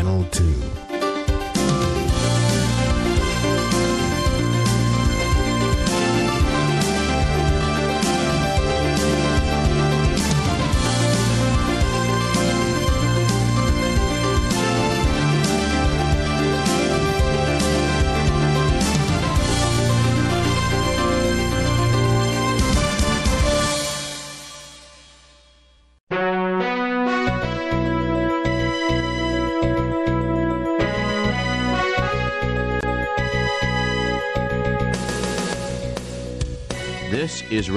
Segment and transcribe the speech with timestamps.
[0.00, 0.89] Channel 2.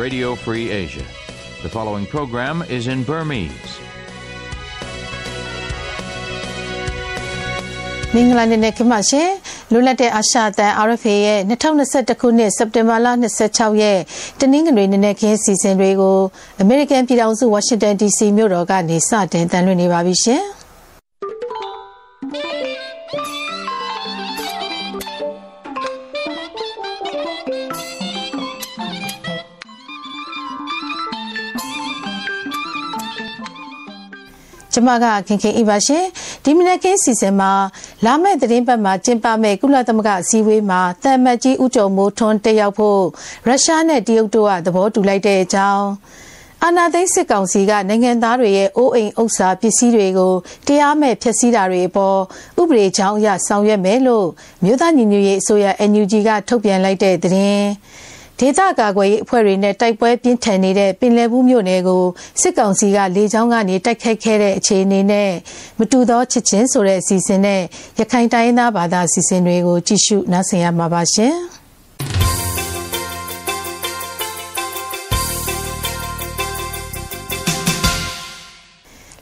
[0.04, 1.06] Radio Free Asia.
[1.64, 3.72] The following program is in Burmese.
[8.14, 9.30] မင်္ဂလာနေ့နဲ့ခင်မရှင်
[9.72, 13.08] လွတ်လပ်တဲ့အာရှအသံ RFA ရဲ့2021ခုနှစ်စက်တင်ဘာလ
[13.44, 14.00] 26ရက်
[14.40, 16.18] တနင်္ဂနွေနေ့နဲ့ခင်းစီစဉ်တွေကို
[16.64, 20.44] American ပြည်ထောင်စု Washington DC မြို့တော်ကနေစတင်တန်လွှင့်နေပါပြီရှင်။။
[34.74, 36.04] ကျမကခင်ခင်ဤပါရှင်
[36.44, 37.52] ဒီမနက်ခင်းစီစဉ်မှာ
[38.06, 43.02] လာမယ့်သတင်းပတ်မှာကျင်းပမယ့်ကုလသမဂ္ဂအစည်းအဝေးမှာတမ်မတ်ကြီးဦးကျော်မိုးထွန်းတက်ရောက်ဖို့
[43.48, 45.88] ရုရှားနဲ့တရုတ်တို့ကသဘောတူလိုက်တဲ့အကြောင်း
[46.64, 50.34] အာနာသိန်းစစ်ကောင်စီကနိုင်ငံသားတွေရဲ့အိုးအိမ်ဥစ္စာပစ္စည်းတွေကို
[50.68, 52.18] တရားမဲ့ဖျက်ဆီးတာတွေအပေါ်
[52.62, 54.28] ဥပဒေကြောင်းအရဆောင်ရွက်မယ်လို့
[54.64, 57.68] မြို့သားညီညွတ်ရေးအစိုးရ NUG ကထုတ်ပြန်လိုက်တဲ့သတင်း
[58.44, 62.04] ဒေသကာကွယ်ရေးအဖွဲ့တွေနဲ့တိုက်ပွဲပြင်းထန်နေတဲ့ပင်လယ်ဘူးမြို့နယ်ကို
[62.42, 65.30] စစ်ကောင်စီကလေကြောင်းကနေတိုက်ခိုက်ခဲ့တဲ့အခြေအနေနဲ့
[65.80, 67.62] မတူသောချစ်ချင်းဆိုတဲ့အစီအစဉ်နဲ့
[68.00, 71.36] ရခိုင်တိုင်းသားဘာသာအစီအစဉ်တွေကိုကြည့်ရှုနားဆင်ရမှာပါရှင်။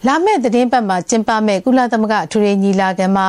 [0.08, 3.28] လာမယ့်သတင်းပတ်မှာကျင်းပမယ့်ကုလသမဂ္ဂအထွေထွေညီလာခံမှာ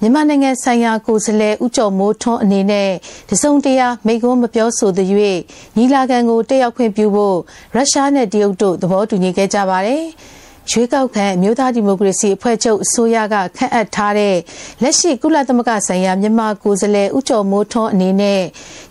[0.00, 2.90] မြန်မာနိုင်ငံဆိုင်ရာကိုယ်စားလှယ်ဦးကျော်မိုးထွန်းအနေနဲ့
[3.30, 5.08] တစုံတရာမိကုံးမပြောဆိုသည်၍
[5.76, 7.36] ညီလာခံကိုတက်ရောက်ခွင့်ပြုဖို့
[7.74, 10.04] ရုရှားနဲ့တရုတ်တို့သဘောတူညီခဲ့ကြပါတယ်။
[10.70, 14.36] ရွေးကောက်ခံအမျိုးသားဒီမိုကရေစီအဖွဲ့ချုပ်အစိုးရကခန့်အပ်ထားတဲ့
[14.82, 18.42] လက်ရှိကုလသမဂ္ဂဆိုင်ရာမြန်မာကိုယ်စားလှယ်ဦးကျော်မိုးထွန်းအနေနဲ့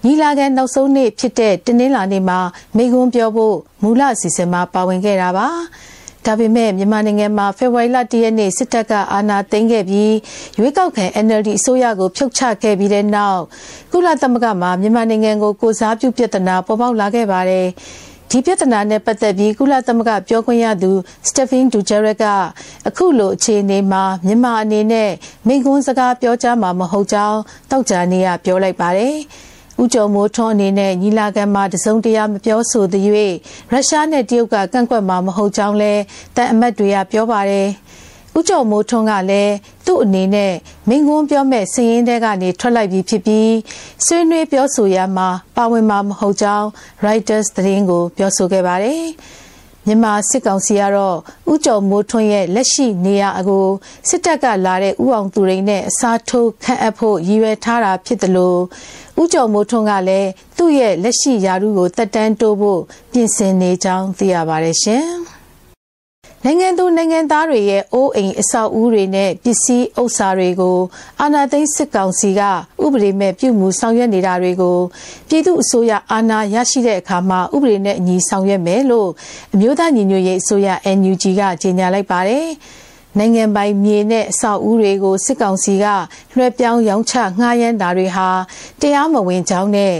[0.06, 2.40] ညီလာခံနောက်ဆုံးနေ့ဖြစ်တဲ့တင်းနှင်းလာနေ့မှာ
[2.78, 5.50] မိကုံးပြောဖို့မူလအစီအစဉ်မှာပါဝင်ခဲ့တာပါ။
[6.25, 10.13] ဒါပေမဲ့မြန်မာနိုင်ငံမှာဖေဖော်ဝါရီလ၁ရက်နေ့စစ်တပ်ကအာဏာသိမ်းခဲ့ပြီး
[10.59, 13.41] ရွေးကောက်ခံ NLD အစိုးရကိုဖြုတ်ချခဲ့ပြီးတဲ့နောက်
[13.91, 17.67] ကုလသမဂ္ဂမှာမြန်မာနိုင်ငံကိုကိုစားပြုပြဿနာပေါ်ပေါက်လာခဲ့ပါတယ်။
[18.29, 20.91] ဒီပြဿနာနဲ့ပတ်သက်ပြီးကုလသမဂ္ဂပြောခွင့်ရသူ
[21.28, 22.25] စတက်ဖင်ဒူဂျရက်က
[22.88, 25.12] အခုလိုအခြေအနေမှာမြန်မာအနေနဲ့
[25.47, 27.39] မိန့်ခွန်းစကားပြောကြားမှာမဟုတ်ကြောင်း
[27.72, 29.16] တောက်ကြနေရပြောလိုက်ပါတယ်။
[29.81, 33.03] ဦးကျော်မိုးထွန်းအနေနဲ့ညီလာခံမှာတစုံတရာမပြောဆိုသည်၍
[33.72, 35.94] ရုရှားနဲ့တရုတ်ကကန့်ကွက်မှာမဟုတ်ကြောင်းလဲ
[36.35, 37.67] တန်အမတ်တွေကပြောပါတယ်။
[38.38, 39.53] ဦးကျော်မိုးထွန်းကလည်း
[39.85, 40.53] သူ့အနေနဲ့
[40.89, 43.53] မင်းကွန်းပြောမဲ့စည်ရင်းတဲကနေထွက်လိုက်ပြီးဖြစ်ပြီး
[44.06, 46.67] ဆွေးနွေးပြောဆိုရမှာပါဝင်မှာမဟုတ်ကြောင်း
[47.06, 49.03] Reuters သတင်းကို ပြောဆိုခဲ့ပါတယ်။
[49.88, 51.17] မြန်မာစစ်ကောင်စီကတော့
[51.53, 53.66] ဥကြုံမိုးထွန်းရဲ့လက်ရှိနေရာအကို
[54.09, 58.59] စစ်တပ်ကလာတဲ့ဥအောင်သူရိန်နဲ့အစားထိုးခန့်အပ်ဖို့ရည်ရွယ်ထားတာဖြစ်တယ်လို့
[59.21, 65.07] ဥကြုံမိုးထွန်းကလည်းသူ့ရဲ့လက်ရှိယာရုကိုတက်တန်းတိုးဖို့ပြင်ဆင်နေကြောင်းသိရပါတယ်ရှင်။
[66.46, 70.78] နိုင်ငံသူနိုင်ငံသားတွေရဲ့အိုးအိမ်အဆောက်အဦတွေနဲ့ပစ္စည်းဥစ္စာတွေကို
[71.22, 72.42] အာဏာသိမ်းစစ်ကောင်စီက
[72.84, 74.78] ဥပဒေမဲ့ပြုမှုဆောင်ရွက်နေတာတွေကို
[75.28, 79.09] ပြည်သူအစိုးရအာဏာရရှိတဲ့အခါမှာဥပဒေနဲ့အညီဆောင်ရွက်မယ်လို့
[79.54, 80.68] အမျိုးသားညီညွတ်ရေးအစိုးရ
[80.98, 82.48] NUG ကကြေညာလိုက်ပါတယ်။
[83.18, 85.86] နိုင်ငံပိုင်မြေနဲ့အဆောက်အဦတွေကိုစစ်ကောင်စီက
[86.36, 88.28] လွှဲပြောင်းရောင်းချငှားရမ်းတာတွေဟာ
[88.81, 89.94] တရားမဝင်ကြောင်းနဲ့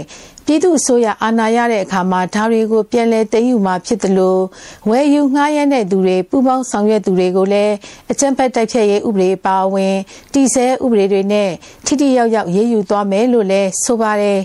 [0.46, 4.42] ပြည်သူအစိုးရအာဏာရတဲ့အခါမှာဓာတွေကိုပြန်လည်သိမ်းယူမှာဖြစ်တယ်လို့
[4.88, 7.74] ဝယ်ယူငှားရမ်းတဲ့သူတွေပူးပေါင်းဆောင်ရွက်သူတွေကိုလည်း
[8.10, 9.96] အကြံဖက်တိုက်ဖြတ်ရေးဥပဒေပါဝင်
[10.32, 11.50] တည်ဆဲဥပဒေတွေနဲ့
[11.86, 14.40] ထိထိရောက်ရောက်ရေးယူသွားမယ်လို့လည်းဆိုပါတယ်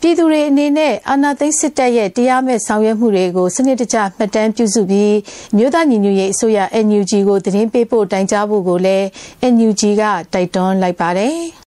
[0.00, 5.14] ပြည်သူတွေအနေနဲ့အာဏာသိမ်းစစ်တပ်ရဲ့တရားမဲ့ဆောင်ရွက်မှုတွေကိုစနစ်တကျမှတ်တမ်းပြုစုပြီး
[5.56, 9.06] မြို့သားညီညွတ်ရေးအစိုးရ NUG ကိုသတင်းပေးဖို့တိုင်ကြားဖို့ကိုလည်း
[9.54, 11.38] NUG ကတိုက်တွန်းလိုက်ပါတယ်။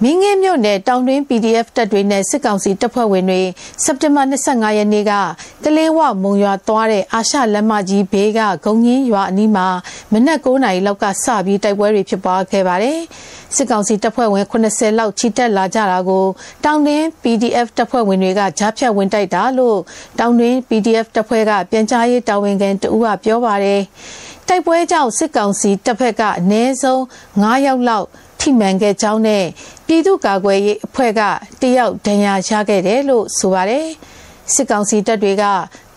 [0.00, 3.42] မင်းငင်းမြို့နယ်တောင်တွင်း PDF တပ်တွေနဲ့စစ်ကောင်စီတပ်ဖွဲ့ဝင်တွေ
[3.84, 5.12] စက်တင်ဘာ25ရက်နေ့က
[5.64, 9.66] ကလေးဝမုံရွာသွားတဲ့အာရှလမ်းမကြီးဘေးကဂုံငင်းရွာအနီးမှာ
[10.12, 12.98] မနက်9နာရီလောက်ကစပြီးတိုက်ပွဲတွေဖြစ်ပွားခဲ့ပါတယ်။
[13.56, 16.24] စစ်ကောင်စီတပ်ဖွဲ့ဝင်80လောက်ချီတက်လာကြတာကို
[16.64, 19.78] တောင်တွင်း PDF တပ်ဖွဲ့ဝင်တွေကကြားဖြတ်ဝင်တိုက်တာလို့
[20.18, 23.80] တောင်တွင်း PDF တပ်ဖွဲ့ကပြန်ကြားရေးတာဝန်ခံတဦးကပြောပါတယ်။
[24.48, 27.00] တိုက်ပွဲကြောင့်စစ်ကောင်စီတပ်ဖက်ကအနည်းဆုံး
[27.42, 28.06] 9ယောက်လောက်
[28.40, 29.44] ထိမှန်ခဲ့ကြောင်းနဲ့
[29.92, 31.20] ပြည်သူ့ကာကွယ်ရေးအဖွဲ့က
[31.62, 33.86] တယောက်ဒဏ်ရာရခဲ့တယ်လို့ဆိုပါတယ်
[34.52, 35.44] စစ်ကောင်စီတပ်တွေက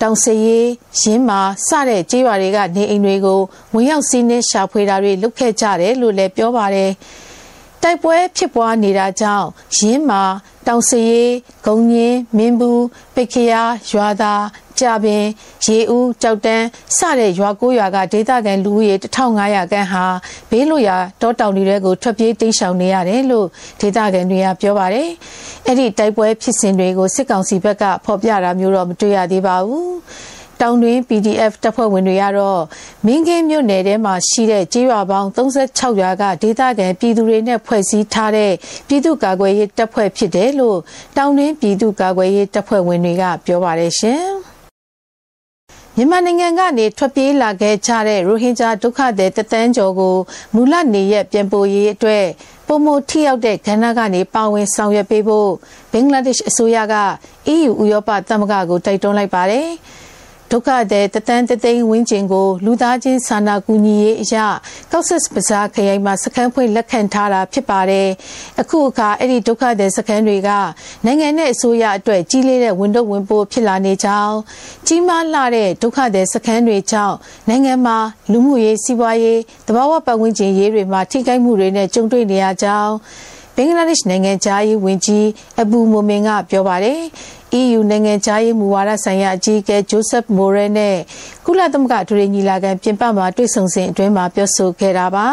[0.02, 0.70] တောင်စရေး
[1.02, 3.40] ရင်းမာစတဲ့ကြေးရွာတွေကနေအိမ်တွေကို
[3.74, 6.92] ဝင်ရောက်စီးနှင်းရှာဖွေတာတွေလုပ်ခဲ့ကြတယ်လို့လည်းပြောပါတယ်
[7.88, 9.48] တိုက်ပွဲဖြစ်ပွားနေတာကြောင့်
[9.78, 10.24] ရင်းမာ
[10.68, 11.34] တောင်စရေး
[11.66, 12.86] ဂုံညင်းမင်းဘူး
[13.16, 13.54] ပိတ်ခရ
[13.90, 14.44] ရွာသား
[14.80, 15.24] ကြပင်
[15.66, 16.66] ရေဦးကြောက်တန်း
[16.98, 20.06] စတဲ့ရွာကိုရွာကဒေသခံလူဦးရေ1500ခန့်ဟာ
[20.50, 23.48] ဘေးလွရာတောတောင်တွေကိုထွက်ပြေးတိမ်းရှောင်နေရတယ်လို့
[23.80, 25.10] ဒေသခံတွေကပြောပါတယ်။
[25.66, 29.92] အဲ့ဒီတိုက်ပွဲဖြစ်စဉ်တွေကိုစစ်ကောင်စီဘက်ကဖော်ပြတာမျိုးတော့မတွေ့ရသေးပါဘူး။
[30.62, 32.62] တောင်တွင်း PDF တပ်ဖွဲ့ဝင်တွေကတော့
[33.06, 38.52] မင်းကင်းမြို့နယ်ထဲမှာရှိတဲ့ကြေးရွာပေါင်း36ရွာကဒေသခံပြည်သူတွေနဲ့ဖွဲ့စည်းထားတဲ့
[38.88, 40.78] ပြည်သူ့ကာကွယ်ရေးတပ်ဖွဲ့ဖြစ်တယ်လို့
[41.18, 44.24] တောင်တွင်းပြည်သူ့ကာကွယ်ရေးတပ်ဖွဲ့ဝင်တွေကပြောပါတယ်ရှင်။
[45.98, 50.16] မြန်မာနိုင်ငံကနေထွက်ပြေးလာခဲ့ကြတဲ့ရိုဟင်ဂျာဒုက္ခသည်တသန်းကျော်ကို
[50.56, 52.26] မူလနေရပြန်ပို့ရေးအတွက်
[52.68, 55.50] ပုံမထိရောက်တဲ့ကဏ္ဍကနေပါဝင်ဆောင်ရွက်ပေးဖို့
[55.92, 56.96] ဘင်္ဂလားဒေ့ရှ်အစိုးရက
[57.54, 59.68] EU ဥရောပသမဂ္ဂကိုတိုက်တွန်းလိုက်ပါတယ်။
[60.52, 64.46] ဒုက္ခသည်တသန်းတသိန်းဝန်းကျင်ကိုလူသားချင်းစာနာကူညီရေးအရာ
[64.92, 68.08] ကောက်ဆစ်ပဇာခရိုင်မှာစခန်းဖွင့်လက်ခံထားတာဖြစ်ပါတယ်။
[68.62, 70.50] အခုအခါအဲ့ဒီဒုက္ခသည်စခန်းတွေက
[71.06, 74.36] နိုင်ငံနဲ့အစိုးရအတွက်ကြီးလေးတဲ့ဝန်တော့ဝန်ပိုးဖြစ်လာနေကြောင်း
[74.88, 77.16] ကြီးမားလာတဲ့ဒုက္ခသည်စခန်းတွေကြောင့်
[77.50, 77.98] နိုင်ငံမှာ
[78.32, 82.94] လူမှုရေးစီးပွားရေးတဘာဝပတ်ဝန်းကျင်ရေးတွေမှာထိခိုက်မှုတွေနဲ့ကြုံတွေ့နေရကြောင်း
[83.56, 85.28] ဘင်္ဂလားဒေ့ရှ်နိုင်ငံသားရေးဝန်ကြီး
[85.62, 87.00] အဘူမိုမင်ကပြောပါတယ်။
[87.60, 90.96] EU နိုင်ငံသားရေးမူဝါဒဆိုင်ရာအကြီးအကဲဂျိုးဆက်မိုရဲနဲ့
[91.46, 95.28] ကုလသမဂ္ဂဒူရီညီလာခံပြင်ပမှာတွေ့ဆုံစဉ်အတွင်းမှာပြောဆိုခဲ့တာပါ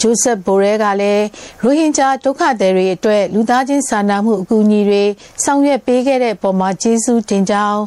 [0.00, 1.24] ဂျိုးဆက်ဘိုရဲကလည်း
[1.62, 5.02] ရိုဟင်ဂျာဒုက္ခသည်တွေအတွက်လူသားချင်းစာနာမှုအကူအညီတွေ
[5.44, 7.80] ဆောင်ရွက်ပေးခဲ့တဲ့ပုံမှာကျေးဇူးတင်ကြောင်း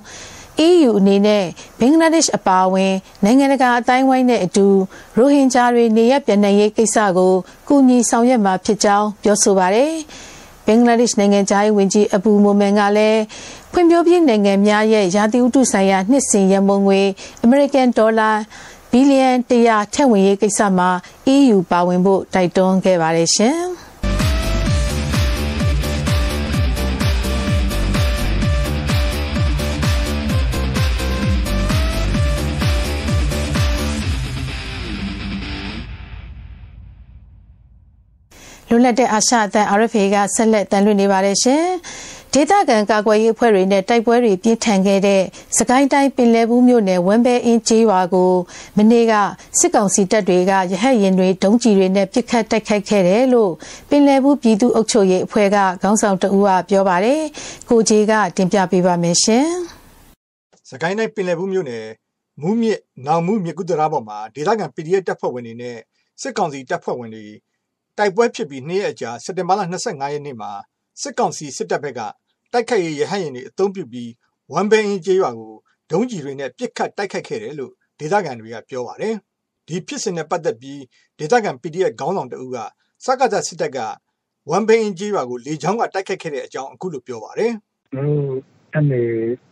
[0.66, 1.44] EU အနေနဲ့
[1.80, 2.94] ဘင်္ဂလားဒေ့ရှ်အပါအဝင်
[3.24, 4.68] နိုင်ငံတကာအတိုင်းဝိုင်းနဲ့အတူ
[5.18, 7.34] ရိုဟင်ဂျာတွေနေရပြန်နိုင်ရေးကိစ္စကို
[7.68, 9.92] ကူညီဆောင်ရွက်မှာဖြစ်ကြောင်းပြောဆိုပါတယ်။
[10.66, 13.22] ဘင်္ဂလားဒေ့ရှ်နိုင်ငံသားရေးဝန်ကြီးအဘူမိုမန်ကလည်း
[13.72, 17.02] ဖွံ့ဖြိုးပြီးနိုင်ငံများရဲ့ရာသီဥတုဆိုင်ရာနှစ်စဉ်ရန်ပုံငွေ
[17.44, 18.32] အမေရိကန်ဒေါ်လာ
[18.92, 20.90] ဘီလီယံ100ထက်ဝင်ရေးကိစ္စမှာ
[21.36, 23.62] EU ပါဝင်ဖို့တိုက်တွန်းခဲ့ပါတယ်ရှင်။
[38.72, 41.64] လွတ်လပ်တဲ့အာရှအသံ RFA ကဆက်လက်တန်လွှင့်နေပါတယ်ရှင်။
[42.34, 45.22] ဒေသခံကာကွယ်ရေးအဖွဲ့တွေနဲ့တိုက်ပွဲတွေပြင်းထန်ခဲ့တဲ့
[45.58, 48.32] စကိုင်းတိုင်းပင်လယ်ဘူးမြို့နယ်ဝမ်ဘဲအင်းကျေးရွာကို
[48.78, 49.14] မနေ့က
[49.60, 53.52] စစ်ကောင်စီတပ်တွေကရဟတ်ရင်တွေဒုံးကျည်တွေနဲ့ပစ်ခတ်တိုက်ခိုက်ခဲ့တယ်လို့
[53.90, 57.22] ပင်လယ်ဘူးပြည်သူ့အုပ်ချုပ်ရေးအဖွဲ့ကခေါင်းဆောင်တဦးကပြောပါတယ်။
[57.70, 59.48] ကိုကြီးကတင်ပြပေးပါမယ်ရှင်။
[60.70, 61.86] စကိုင်းတိုင်းပင်လယ်ဘူးမြို့နယ်
[62.42, 65.78] မူးမြစ်နောင်မူးမြကုတရာပေါ်မှာဒေသခံ PDF တပ်ဖွဲ့ဝင်တွေနဲ့
[66.22, 67.26] စစ်ကောင်စီတပ်ဖွဲ့ဝင်တွေ
[68.02, 70.52] တိုက်ပွဲဖြစ်ပြီးနှစ်ရက်ကြာစက်တင်ဘာလ25ရက်နေ့မှာ
[71.02, 72.02] စစ်ကောင်စီစစ်တပ်ဘက်က
[72.52, 74.10] တိုက်ခိုက်ရေးရဟတ်ယာဉ်တွေအုံပြုပြီး
[74.54, 75.54] ဝမ်ဘဲအင်းကျေးရွာကို
[75.92, 79.16] ဒုံးကျည်တွေနဲ့ပစ်ခတ်တိုက်ခိုက်ခဲ့တယ်လို့ဒေသခံတွေကပြောပါတယ်။
[79.68, 80.82] ဒီဖြစ်စဉ်နဲ့ပတ်သက်ပြီး
[81.20, 82.58] ဒေသခံ PDF ခေါင်းဆောင်တဦးက
[83.06, 83.80] စကားကြစစ်တပ်က
[84.50, 87.52] ဝမ်ဘဲအင်းကျေးရွာကိုလေကြောင်းကတိုက်ခိုက်ခဲ့တဲ့အကြောင်းအခုလိုပြောပါတယ်။
[87.94, 88.30] อืม
[88.74, 89.02] အဲ့ဒီ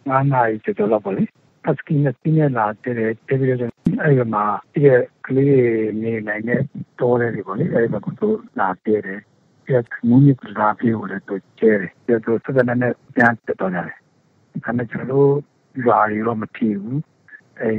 [0.07, 1.23] 9နာရီကျော်ကျော်လောက်ပါလေ။
[1.69, 2.95] ပတ်စကီနဲ့ပြင်းရလာတဲ့
[3.27, 4.43] တေဗီရအဲ့ဒီမှာ
[4.73, 4.81] ဒီ
[5.25, 5.57] ကလေး
[6.01, 6.61] နေနိုင်တဲ့
[6.99, 8.29] တောထဲတွေပေါ့လေအဲ့ဒီမှာသူ
[8.59, 9.21] လာပြဲတယ်
[9.65, 13.85] ပြတ်မူးမြစ်လာပြေးကိုလည်းသူကျဲတယ်ပြတ်သူစက်ကနေနဲ့ပြန်တက်တော့တယ်
[14.63, 15.31] ဒါနဲ့ကျွန်တော်
[15.85, 17.01] ရွာရီတော့မထီဘူး
[17.59, 17.77] အဲ့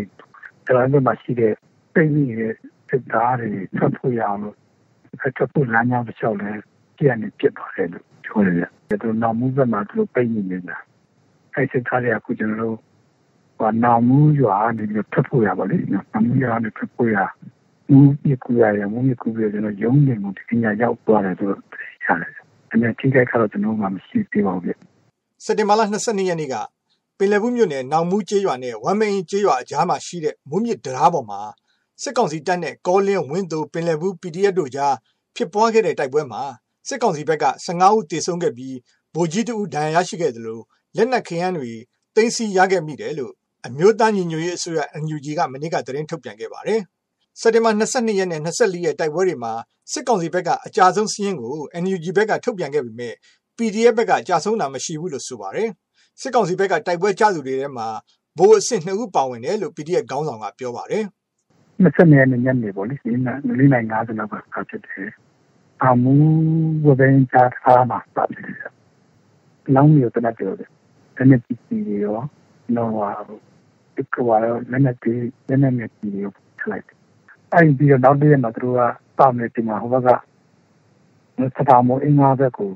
[0.66, 1.54] ဒါလည်းမရှိတဲ့
[1.94, 2.54] ပြင်းနေတဲ့
[2.88, 4.56] စစ်သားတွေထွက်ဖို့ရအောင်လို့
[5.20, 6.50] အဲ့ထွက်ဖို့လမ်းကြောင်းတစ်လျှောက်လဲ
[6.96, 8.56] ကြည့်ရနေပြစ်သွားတယ်လို့ပြောတယ်
[8.88, 10.78] ပြသူနောက်မှုဘက်မှာသူပြင်းနေနေတာ
[11.54, 12.78] အဲ့စစ်သားတွေကအခုကျွန်တော်တို့
[13.60, 17.16] ဟိုနောင်မှုရွာနေပြီးထွက်ဖို့ရပါလိမ့်နော်နောင်မှုရွာနေထွက်ဖို့ရ
[17.90, 21.60] မူပြကူရရမူပြကူရကျွန်တော်ရုံးနေမှုဒီညရောက်သွားတယ်ဆိုတော့
[22.04, 22.32] ရတယ်
[22.72, 24.70] အများထိခိုက်ခါတော့ကျွန်တော်မှမရှိသေးပါဘူးပြ
[25.44, 26.54] စက်တင်ဘာလ22ရက်နေ့က
[27.18, 31.40] ပင်လယ်ဘူးမြို့နယ်နောင်မူကျေးရွာနဲ့ဝမ်မင်းကျေးရွာအကြားမှာရှိတဲ့မူမြစ်တရားပေါ်မှာ
[32.02, 34.94] စစ်ကောင်စီတပ်နဲ့ကောလင်းဝင်းသူပင်လယ်ဘူး PDF တို့ကြား
[35.36, 36.42] ဖြစ်ပွားခဲ့တဲ့တိုက်ပွဲမှာ
[36.88, 38.76] စစ်ကောင်စီဘက်က15ဦးတေဆုံးခဲ့ပြီး
[39.14, 40.62] ဗိုလ်ကြီးတဦးဒဏ်ရာရရှိခဲ့တယ်လို့
[40.96, 41.72] လက်နက်ခရမ်းတွေ
[42.16, 43.34] တင်စီရခဲ့မိတယ်လို့
[43.66, 46.80] အမျိုးသားညီညွတ်ရေးအစိုးရ NUG ကမနေ့ကသတင်းထုတ်ပြန်ခဲ့ပါတယ်။
[47.40, 49.52] စက်တင်ဘာ22ရက်နဲ့24ရက်တိုက်ပွဲတွေမှာ
[49.92, 53.14] စစ်ကောင်စီဘက်ကအကြဆုံးစီးရင်ကို NUG ဘက်ကထုတ်ပြန်ခဲ့ပေမဲ့
[53.56, 55.68] PDF ဘက်ကအကြဆုံးတာမရှိဘူးလို့ဆိုပါတယ်။
[56.20, 57.88] စစ်ကောင်စီဘက်ကတိုက်ပွဲကြသူတွေထဲမှာ
[58.38, 61.04] ဘိုးအဆင့်2ဦးပါဝင်တယ်လို့ PDF ခေါင်းဆောင်ကပြောပါတယ်။
[61.84, 64.34] 22ရက်နေ့ညနေပေါ့လေဒီနေ့၄နိုင်50လောက်က
[64.70, 65.08] ဖြစ်တယ်။
[65.84, 66.14] အမှု
[66.84, 68.52] ဝဘင်းချာထားမှာပတ်တယ်။
[69.74, 70.68] လောင်းမျိုးတနက်ပြောတယ်။
[71.16, 72.18] တနက်ပြည်ရော
[72.76, 73.10] တော့ဟာ
[74.14, 76.14] ကဝါရောလက်နဲ့တီးလက်နဲ့မြည်ပြီး
[76.60, 76.84] ထလိုက်
[77.54, 78.80] အဲ့ဒီတော့နောက်တည့်မှာသူက
[79.18, 80.08] ပါမယ်ဒီမှာဟိုဘက်က
[81.56, 82.70] စတာမိုးအင်္ဂါဘက်ကို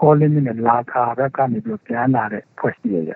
[0.00, 3.12] ကောလင်းနဲ့လာခါဘက်ကနေပြီးပြန်လာတဲ့ဖွဲ့စည်းရရ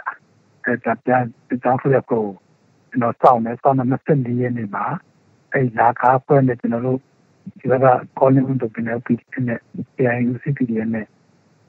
[0.84, 1.22] ဒါပြန်
[1.64, 2.24] တောင်းဆိုရကို
[2.90, 4.84] ကျွန်တော်စောင့်နေစောင့်နေ24ရက်နေမှာ
[5.52, 6.98] အဲ့လာကားပွဲနဲ့ကျွန်တော်တို့
[7.58, 7.72] ဒီက
[8.18, 9.60] ကောလင်းတို့ပြန်ပြီးပြီးနဲ့
[9.98, 11.06] AIU CPD နဲ့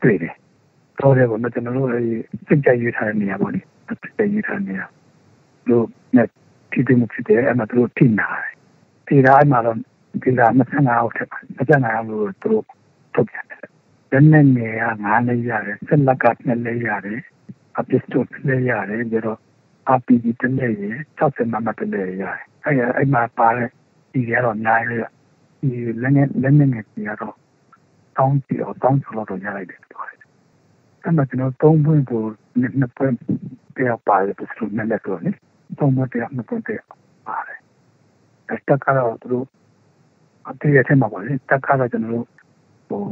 [0.01, 0.35] တွေ့တယ်
[0.99, 2.03] တော့တယ်ကတော့ကျွန်တော်တို့အဲ့
[2.47, 4.85] စိတ်ကြရွေးထားတဲ့နေရာပေါ့လေစိတ်ကြရွေးထားတဲ့နေရာ
[5.69, 5.85] လို့
[6.15, 6.27] နဲ့
[6.71, 8.53] ဒီဒီမှုဖြစ်တယ်အဲ့မှာတို့ထိနာတယ်
[9.07, 9.77] ဒီတိုင်းမှာတော့
[10.23, 12.63] ဒီလာ25အောက်ထက်25အောက်လို့တို့
[13.13, 13.59] ထုတ်ပြန်တယ်
[14.11, 17.19] လက်နဲ့နေရ9လေးရတယ်ဆက်လက်က2လေးရတယ်
[17.77, 19.39] အပစ္စတိုလေးရတယ်ပြီးတော့
[19.97, 20.85] RPG တစ်လေးရ
[21.19, 23.69] 60မမတစ်လေးရတယ်အဲ့အဲ့မှာပါတဲ့
[24.13, 24.97] ဒီရတော့နိုင်လေ
[25.61, 27.35] ဒီလက်နဲ့လက်နဲ့နေရတော့
[28.17, 30.17] တောင်းကြည့်တော့တောင်းဆိုတော့ရလိုက်တယ်ပြောတယ်
[31.03, 32.23] အဲ့မှာကျွန်တော်သုံးပွင့်ကို
[32.59, 33.13] နှစ်ပွင့်
[33.75, 35.31] တရားပါတယ်ပစ္စတိုနဲ့လက်တော့လေ
[35.77, 36.87] သုံးပွင့်တရားနှစ်ပွင့်တရား
[37.27, 37.59] ပါတယ်
[38.49, 39.45] အဲ့တက်ကတော့သူတို့
[40.49, 42.25] အတေးရထဲမှာပါလေတက်ကတော့ကျွန်တော်တို့
[42.89, 43.03] ဟို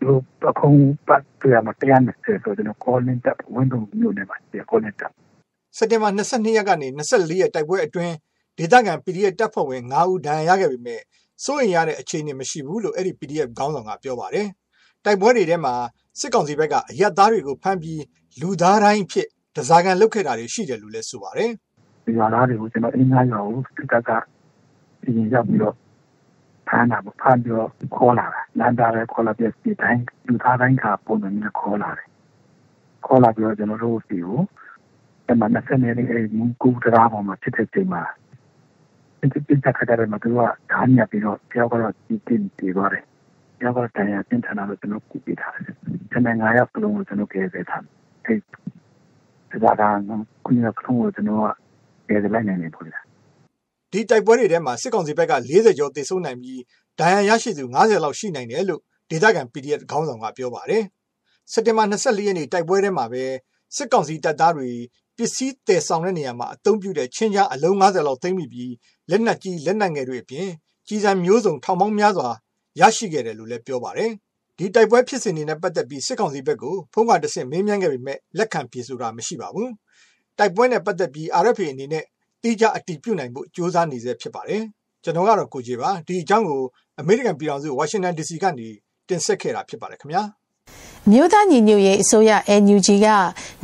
[0.00, 0.10] သူ
[0.50, 0.68] အခု
[1.06, 5.12] ပတ်ပြရမှာတရားနဲ့ဆိုတော့ကျွန်တော် calling တက်ဝင်တော့မြို့နေပါဒီ calling တက်
[5.76, 8.14] စက်တင်ဘာ22ရက်ကနေ24ရက်တိုက်ပွဲအတွင်း
[8.58, 11.00] ဒေသခံ PDF တပ်ဖွဲ့ဝင်9ဦးဒဏ်ရာရခဲ့ပေမဲ့
[11.44, 14.48] စိုးရင်ရတဲ့အခြေအနေမရှိဘူးလို့အဲ့ဒီ PDF ခေါင်းဆောင်ကပြောပါတယ်။
[15.04, 15.74] တိုက်ပွဲတွေထဲမှာ
[16.20, 18.02] စစ်ကောင်စီဘက်ကအရက်သားတွေကိုဖမ်းပြီး
[18.40, 21.69] လူသားတိုင်းဖြစ်တစားကန်လုတ်ခဲ့တာတွေရှိတယ်လို့လည်းဆိုပါတယ်ဒီ
[22.16, 24.10] ရွာသားတွေကိုကျွန်တော်အင်းသားရွာကိုစစ်တပ်က
[25.02, 25.76] ပြင်ရောက်ပြီးတော့
[26.68, 32.08] ဖမ်းတာပေါ့ဖမ်းပြီးတော့ခေါ်လာတာလမ်းသားပဲခေါ်လာပြီးဒီတိုင်းလူသားတိုင်းကပုံစံမျိုးခေါ်လာတယ်
[33.06, 34.40] ခေါ်လာပြီးတော့ကျွန်တော်တို့စီကို
[35.26, 38.02] အဲ့မှာ20နှစ်လေးအဲ့မူကူတရားပေါ်မှာဖြစ်တဲ့ချိန်မှာ
[39.18, 40.38] ဒီပြစ်တက်ခါတယ်မှာသူက
[40.72, 43.04] ဓာတ်ညပ်ပြီးတော့ပြောက်ကတော့ဒီတင်ပြေသွားတယ်
[43.60, 45.64] ပြောက်ကတော့တန်ရပြင်ထန်တာလို့ကျွန်တော်ကူပြထားတယ်
[46.10, 48.40] ကျွန်တော်9ယောက်လုံးကိုကျွန်တော်ကဲခဲ့ထားတယ်
[49.50, 49.82] အဲ့ဒါက
[50.46, 51.46] ကုညကလုံးကိုကျွန်တော်က
[52.10, 52.90] ကဲလိုက်နိုင်နေပေါ့လေ။
[53.92, 56.60] ဒီတိုက်ပွဲတွေထဲမှာစစ်ကောင်စီဘက်က40ကျော်သေဆုံးနိုင်ပြီး
[56.98, 60.84] ဒဏ်ရာရရှိသူ90လောက်ရှိနိုင်တယ်လို့ဒေသခံ PDF ခေါင်းဆောင်ကပြောပါတယ်။
[61.52, 63.24] စက်တင်ဘာ24ရက်နေ့တိုက်ပွဲထဲမှာပဲ
[63.76, 64.70] စစ်ကောင်စီတပ်သားတွေ
[65.16, 68.72] ပစ္စည်းတည်ဆောင်တဲ့နေရာမှာအသုံးပြုတဲ့ချင်းကြားအလုံး90လောက်သိမ်းမိပြီး
[69.10, 70.48] လက်နက်ကြီးလက်နက်ငယ်တွေအပြင်
[70.88, 72.28] ကြီးစံမျိုးစုံထောင်ပေါင်းများစွာ
[72.80, 74.10] ရရှိခဲ့တယ်လို့လည်းပြောပါတယ်။
[74.58, 79.70] ဒီတိုက်ပွဲဖြစ်စဉ်တွေနဲ့ပတ်သက်ပြီးစစ်ကောင်စီဘက်ကိုဖုံးကတဆင့်မေးမြန်းခဲ့ပေမဲ့လက်ခံပြေဆိုတာမရှိပါဘူး။
[80.40, 82.04] တိုက်ပွဲနဲ့ပတ်သက်ပြီး RFA အနေနဲ့
[82.42, 84.62] တိကျအတည်ပြုနိုင်ဖို့ ကြိုးစားနေဆဲဖြစ်ပါတယ်။
[85.04, 86.62] ကျွန်တော်ကတော့ ကိုကြီးပါ ဒီအကြောင်းကို
[87.00, 88.68] အမေရိကန်ပြည်ထောင်စု ဝါရှင်တန် DC ကနေ
[89.08, 90.22] တင်ဆက်ခဲ့တာဖြစ်ပါတယ်ခင်ဗျာ။
[91.08, 92.30] မြို့သားညီညွတ်ရေးအစိုးရ
[92.62, 93.08] NUG က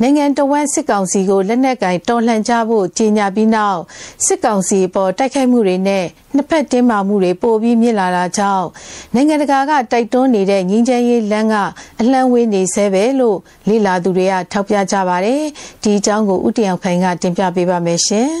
[0.01, 3.79] နိုင်ငံတော်ဝန်စစ်ကောင်စီကိုလက်နက်ကင်တော်လှန်ကြဖို့ကြေညာပြီးနောက်
[4.25, 8.67] စစ်ကောင်စီပေါ်တိုက်ခိုက်မှုတွေနဲ့နှစ်ဖက်တင်းမာမှုတွေပိုပြီးမြင့်လာတာကြောင့်
[9.13, 11.55] နိုင်ငံတကာကတိုက်တွန်းနေတဲ့ငင်းချမ်းရေးလမ်းက
[11.99, 13.37] အလှမ်းဝေးနေဆဲပဲလို့
[13.69, 15.43] လေလာသူတွေကထောက်ပြကြပါတယ်
[15.83, 18.31] ဒီအကြောင်းကိုဥတည်အောင်ခိုင်ကတင်ပြပေးပါမယ်ရှင်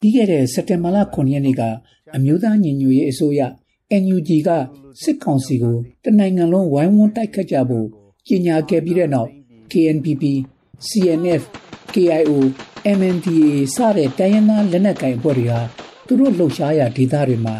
[0.00, 1.62] ပြီးခဲ့တဲ့စက်တင်ဘာလ9ရက်နေ့က
[2.16, 3.40] အမျိုးသားညီညွတ်ရေးအစိုးရ
[4.02, 4.50] NUG က
[5.02, 7.86] စစ်ကောင်စီကိုတနိုင်ငံလုံးဝိုင်းဝန်းတိုက်ခတ်ကြဖို့
[8.26, 9.30] ကြေညာခဲ့ပြီးတဲ့နောက်
[9.70, 10.24] KNPP,
[10.88, 11.42] CNF,
[11.94, 12.32] KIO,
[12.98, 15.60] MNDAA စတဲ့တိုင်းရင်းသားလက်နက်ကိုင်အဖွဲ့တွေဟာ
[16.06, 17.54] သူတို့လှုပ်ရှားရာဒေသတွေမှာ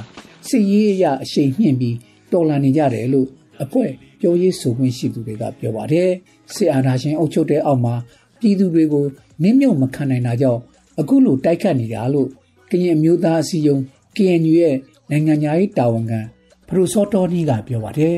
[0.49, 1.97] စစ်ရေးအရအရှိန်မြင့်ပြီး
[2.33, 3.29] တော်လှန်နေကြတယ်လို့
[3.63, 3.91] အဖွဲ့
[4.21, 6.11] ပြောရေးဆိုခွင့်ရှိသူတွေကပြောပါတယ်
[6.55, 7.95] စစ်အာဏာရှင်အုပ်ချုပ်တဲ့အောက်မှာ
[8.41, 9.05] ပြည်သူတွေကို
[9.43, 10.61] နင်းမြုပ်မခံနိုင်တာကြောင့်
[11.01, 12.29] အခုလိုတိုက်ခတ်နေတာလို့
[12.71, 13.81] ကရင်အမျိုးသားအစည်းအရုံး
[14.17, 14.77] KNU ရဲ့
[15.11, 16.21] နိုင်ငံသားရေးတာဝန်ခံ
[16.69, 18.17] ဖရိုစောတော်နီကပြောပါတယ်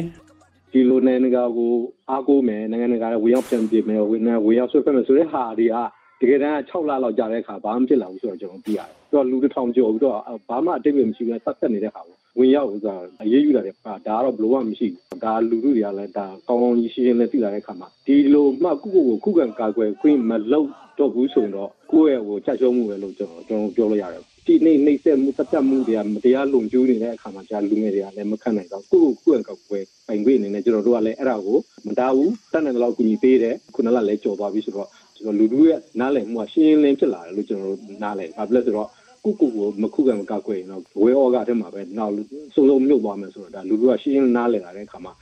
[0.72, 1.72] ဒီလိုနိုင်ငံတကာကို
[2.10, 5.76] အားကိုးမယ်နိုင်ငံတကာကဝေရောက်ပြန်ပြမယ်ဝေနဝေရောက်ဆွဲဖက်မယ်ဆိုတဲ့ဟာတွေက
[6.20, 10.16] တကယ်တမ်း6လလောက်ကြာတဲ့အခါဘာမှဖြစ်လာဘူးဆိုတော့ကျွန်တော်သိရတယ်။တော့လူတစ်ထောင်ကျော်ပြီးတော့
[10.48, 20.68] ဘာမှအတိတ်ပဲမရှိဘူးဆက်ဆက်နေတဲ့ဟာကိုဝင်ရောက်ဆိုတာအရေးယူတာတဲ့ဒါကတော့ဘလို့မှမရှိဘူး။ဒါလူလူတွေကလည်းဒါကောင်းကောင်းကြီးရှင်းရှင်းလေးသိလာတဲ့အခါမှာဒီလိုမှကုကုကိုခုခံကာကွယ်ခွင့်မလုပ်
[20.98, 38.88] တော့ဘူးဆိုရင်တော့ကိုယ့်ရဲ့ဟိုချက်ရှုံးမှုပဲလို့ကျွန်တော်ကျွန်တော်ပြောလို့ရတယ်။ ဒီနေ့နှိမ့်ဆက်မှုတက်တက်မှုတွေကမတရားလုံကျူးနေတဲ့အခါမှာကြာလူငယ်တွေကလည်းမခံနိုင်တော့ကိုယ့်ကိုယ်ကိုယ်ကောက်ွယ်ပိုင်ခွင့်အနေနဲ့ကျွန်တော်တို့ကလည်းအဲ့ဒါကိုမတားဘူးတတ်နိုင်တဲ့လောက်ကူညီပေးတယ်ခုနကလည်းကြော်သွားပြီဆိုတော့ကျွန်တော်လူလူရဲ့နားလည်မှုကရှင်းရှင်းလင်းဖြစ်လာတယ်လို့ကျွန်တော်တို့နားလည်ဘာဖြစ်လဲဆိုတော့
[39.24, 42.12] ကိုကိုကိုမခုခံမကောက်ွယ်ရင်တော့ဝဲဩကထဲမှာပဲနောက်
[42.54, 45.12] စုံစုံမြုပ်သွားမယ်ဆိုတော့ဒါလူလူကရှင်းရှင်းနားလည်လာတဲ့အခါမှာ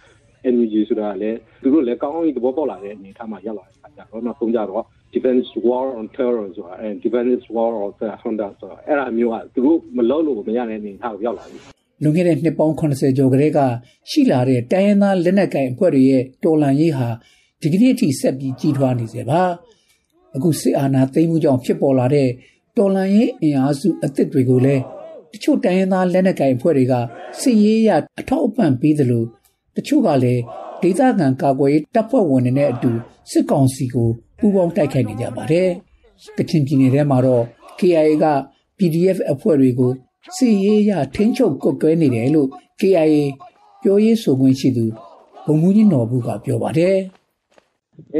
[0.52, 11.58] NUG ဆိုတာလည်းသူတို့လည်းကောင်းကောင်းကြီးသဘောပေါက်လာတဲ့အနေအထားမှာရောက်လာတဲ့အခါကျတော့နောက်ဆုံးကြတော့ defense war on terror ဆိုတာအဲ defense war on the Honda ဆိုတာအဲ့ဒါမျိုးကသူတို့မလုပ်လို့မရတဲ့အနေအထားကိုရောက်လာပြီ
[12.02, 13.58] လွန်ခဲ့တဲ့နှစ်ပေါင်း80ကျော်ကလေးက
[14.10, 17.08] ရှိလာတဲ့တိုင်းရင်းသားလက်နက်ကိုင်အဖွဲ့တွေရဲ့တော်လှန်ရေးဟာ
[17.60, 19.42] ဒီကနေ့အထိဆက်ပြီးကြီးထွားနေစေပါ
[20.36, 22.28] အခုစစ်အာဏာသိမ်းမှုကြောင့်ဖြစ်ပေါ်လာတဲ့
[22.76, 24.82] တော်လှန်ရေးအင်အားစုအသစ်တွေကိုလည်း
[25.32, 26.94] တချို့တိုင်းရင်းသားလက်နက်ကိုင်အဖွဲ့တွေက
[27.40, 29.24] စစ်ရေးရအထောက်အပံ့ပေးသလို
[29.76, 30.42] တချို့ကလည်း
[30.82, 32.90] ဒေသခံကာကွယ်ရေးတပ်ဖွဲ့ဝင်တွေနဲ့အတူ
[33.30, 35.68] စစ်ကောင်စီကို ပူးပေါင်းတိုက်ခိုက်နေကြပါတယ်။
[36.36, 37.44] ကချင်ပြည်နယ်ထဲမှာတော့
[37.78, 38.26] KIA က
[38.78, 39.92] PDF အဖွဲ့တွေကို
[40.36, 42.48] စစ်ရေးရထိန်းချုပ်ကုတ်ကွဲနေတယ်လို့
[42.80, 43.16] KIA
[43.82, 44.86] ပြောရေးဆိုခွင့်ရှိသူ
[45.44, 46.96] ဘုံမူကြီးနော်ဘူးကပြောပါတယ်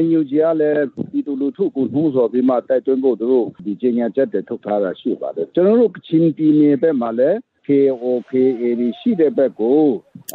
[0.05, 8.63] NUG ကလည်းပြည်သူလူထုကိုနှိုးဆော်ပြီးမှတိုက်တွန်းဖို့သူတို့ဒီကြေညာချက်တွေထုတ်ထားတာရှိပါတယ်ကျွန်တော်တို့ကချင်ပြည်နယ်ဘက်မှာလည်း KOKA
[8.99, 9.83] ရှိတဲ့ဘက်ကို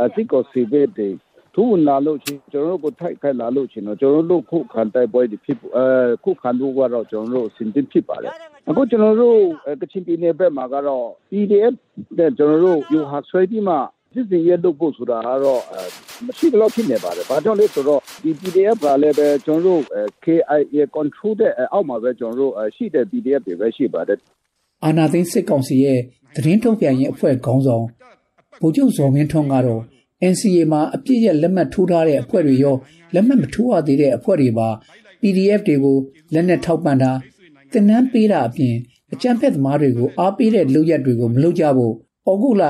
[0.04, 1.10] အစစ်ကောစီဘက်တွေ
[1.56, 5.86] သူလာလို့ချင်းကျွန်တော်တို့ကိုထိုက်ခိုက်လာလို့ချင်းတော့ကျွန်တော်တို့ခုခံတိုက်ပွဲတွေဖြစ်အဲ
[6.24, 8.32] ခုခံလို့ကတော့ကျွန်တော်တို့စင်တင်ဖြစ်ပါတယ်
[8.70, 9.38] အခုကျွန်တော်တို့
[9.82, 11.74] ကချင်ပြည်နယ်ဘက်မှာကတော့ PDF
[12.18, 13.76] တဲ့ကျွန်တော်တို့ယူဟာဆွဲပြီးမှ
[14.14, 15.62] စစ်စင်ရဲလုပ်ဖို့ဆိုတာကတော့
[16.26, 19.82] မရှိတော့ဖြစ်နေပါတယ်။ဘာကြောင့်လဲဆိုတော့ဒီ PDF ကလည်းပဲကျွန်တော်တို့
[20.24, 24.18] KIA control တဲ့အောက်မှာပဲကျွန်တော်တို့ရှိတဲ့ PDF တွေပဲရှိပါတယ်။
[24.84, 26.00] အာနာသိန်းစစ်ကောင်စီရဲ့
[26.36, 27.86] သတင်းထုတ်ပြန်ရေးအဖွဲ့ခေါင်းဆောင်
[28.62, 29.82] ဗိုလ်ချုပ်ဇော်မင်းထွန်းကတော့
[30.32, 32.76] NCA မှာအပြည့်ရဲ့လက်မှတ်ထိုးထားတဲ့အဖွဲ့တွေရော
[33.14, 34.68] လက်မှတ်မထိုးရသေးတဲ့အဖွဲ့တွေပါ
[35.22, 35.98] PDF တွေကို
[36.34, 37.12] လက်နက်ထောက်ပံ့တာ
[37.72, 38.76] တင်နန်းပေးတာအပြင်
[39.14, 41.94] အကြံဖက်သမားတွေကိုအားပေးတဲ့လုပ်ရက်တွေကိုမလုပ်ကြဖို့
[42.30, 42.64] ဩဂုတ်လ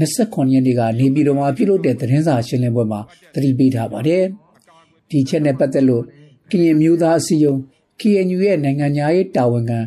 [0.00, 3.00] 29ရက်နေ့ကနေပြည်တော်မှာပြုလုပ်တဲ့သတင်းစာရှင်းလင်းပွဲမှာ
[3.34, 4.24] သတိပေးထားပါတယ်။
[5.10, 6.02] ဒီချက်နဲ့ပတ်သက်လို့
[6.50, 7.58] ကရင်မျိုးသားအစည်းအရုံး
[8.00, 9.78] KNU ရဲ့နိုင်ငံသားရေးတာဝန်ခံ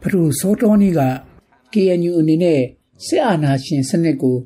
[0.00, 1.00] ဖရူစောတော်နီက
[1.72, 2.60] KNU အနေနဲ့
[3.06, 4.36] စစ်အာဏာရှင်စနစ်ကို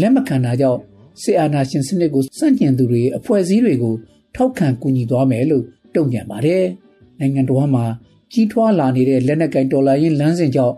[0.00, 0.80] လက်မခံတာကြောင့်
[1.22, 3.94] စစ်အာဏာရှင်စနစ်ကိုစန့်ကျင်သူတွေအဖွဲ့အစည်းတွေကို
[4.34, 6.64] ထောက်ခံကူညီသွားမယ်လို့တုံ့ပြန်ပါတယ်။
[7.18, 7.84] နိုင်ငံတော်မှာ
[8.32, 10.74] ကြီးထွားလာနေတဲ့လက်နက်ကင်တော်လှန်ရေးလမ်းစဉ်ကြောင့်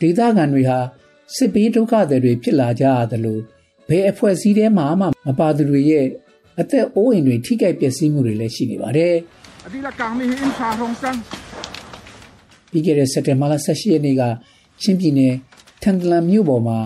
[0.00, 0.78] ဒေသခံတွေဟာ
[1.36, 3.40] စစ်ပေးဒုက္ခတွေတွေဖြစ်လာကြရတယ်လို့
[3.88, 6.06] ဘယ်အဖွဲ့အစည်းထဲမှာမှမပါသူတွေရဲ့
[6.60, 9.14] အသက်အိုးအိမ်တွေထိခိုက်ပျက်စီးမှုတွေလည်းရှိနေပါတယ်။
[9.66, 11.16] အဒီလာကောင်မီအင်ဖာဟုံကန်
[12.70, 14.22] ပြီးခဲ့တဲ့စက်တင်ဘာလ18ရက်နေ့က
[14.82, 15.34] ချင်းပြည်နယ်
[15.82, 16.78] ထန်တလန်မြို့ပေါ်မှာ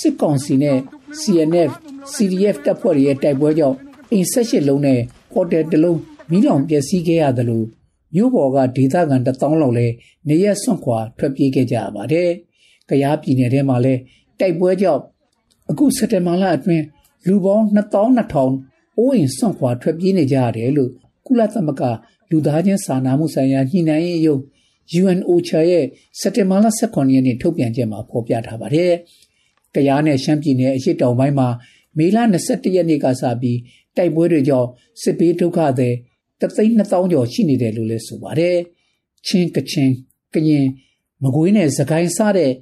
[0.00, 0.78] စစ်ကောင်စီနဲ့
[1.20, 1.70] CNF
[2.14, 3.76] CDF တပ်ဖွဲ့တွေရဲ့တိုက်ပွဲကြောင့်
[4.10, 5.00] အိမ်၁၈လုံးနဲ့
[5.32, 7.66] ဟိုတယ်တစ်လုံးမိလောင်ပျက်စီးခဲ့ရတယ်လို့
[8.14, 9.86] မြို့ပေါ်ကဒေသခံတထောင်လောက်လဲ
[10.28, 12.28] နေရက်စွန့်ခွာထွက်ပြေးခဲ့ကြရပါတယ်။
[12.88, 13.94] ကရားပြည်နယ်ထဲမှာလဲ
[14.38, 15.02] တိုက်ပွဲကြောင့်
[15.70, 16.84] အခုစက်တင်ဘာလအတွင်း
[17.26, 20.90] လူပေါင်း2200အိုးအိမ်စွန့်ခွာထွက်ပြေးနေကြရတယ်လို့
[21.26, 21.82] ကုလသမဂ္ဂ
[22.30, 24.40] လူသားချင်းစာနာမှုဆိုင်ရာညှိနှိုင်းရေးရုံး
[25.00, 25.86] UNOCHA ရဲ့
[26.20, 28.92] စက်တင်ဘာလ18ရက်နေ့ထုတ်ပြန်ချက်မှာဖော်ပြထားပါတယ်။
[29.74, 31.48] တရားနဲ့ရှမ်းပြည်နယ်အရှိတောင်ပိုင်းမှာ
[31.98, 33.58] မေလ21ရက်နေ့ကစပြီး
[33.96, 34.68] တိုက်ပွဲတွေကြောင့်
[35.02, 35.94] စစ်ပေးဒုက္ခသည်
[36.40, 38.56] တသိန်း2000ကျော်ရှိနေတယ်လို့လည်းဆိုပါတယ်။
[39.26, 39.92] ချင်းကချင်း
[40.34, 40.66] ကရင်
[41.22, 42.52] မကွေးနဲ့စကိုင်းစတဲ့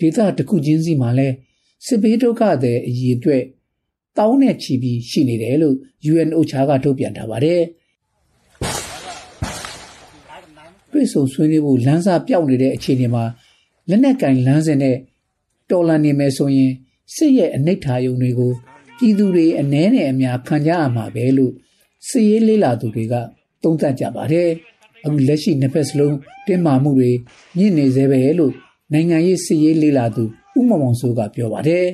[0.00, 1.34] ဒေသတစ်ခုချင်းစီမှာလည်း
[1.86, 3.42] စစ်ပေးဒုက္ခသည်အရေးအတွက်
[4.18, 5.76] တောင်းနဲ့ချီပြီးရှိနေတယ်လို့
[6.12, 7.62] UNOCHA ကထုတ်ပြန်ထားပါတယ်။
[10.90, 13.24] ပြည်စုံဆွေးနွေးဖို့လမ်းစာပြောက်နေတဲ့အခြေအနေမှာ
[13.88, 14.96] လက်နက်ကင်လမ်းစဉ်နဲ့
[15.70, 16.72] တော်လန်နေမယ်ဆိုရင်
[17.14, 18.52] စစ်ရဲ့အနိဋ္ဌာယုံတွေကို
[18.98, 21.52] ပြည်သူတွေအ ਨੇ နဲ့အများခံကြရမှာပဲလို့
[22.08, 23.14] စစ်ရေးလေးလာသူတွေက
[23.62, 24.50] သုံးသပ်ကြပါတယ်
[25.04, 27.10] အခုလက်ရှိနှစ်ဖက်စလုံးတင်းမာမှုတွေ
[27.56, 28.52] မြင့်နေသေးပဲလို့
[28.92, 30.24] နိုင်ငံရေးစစ်ရေးလေးလာသူ
[30.58, 31.86] ဥမမောင်စိုးကပြောပါတယ်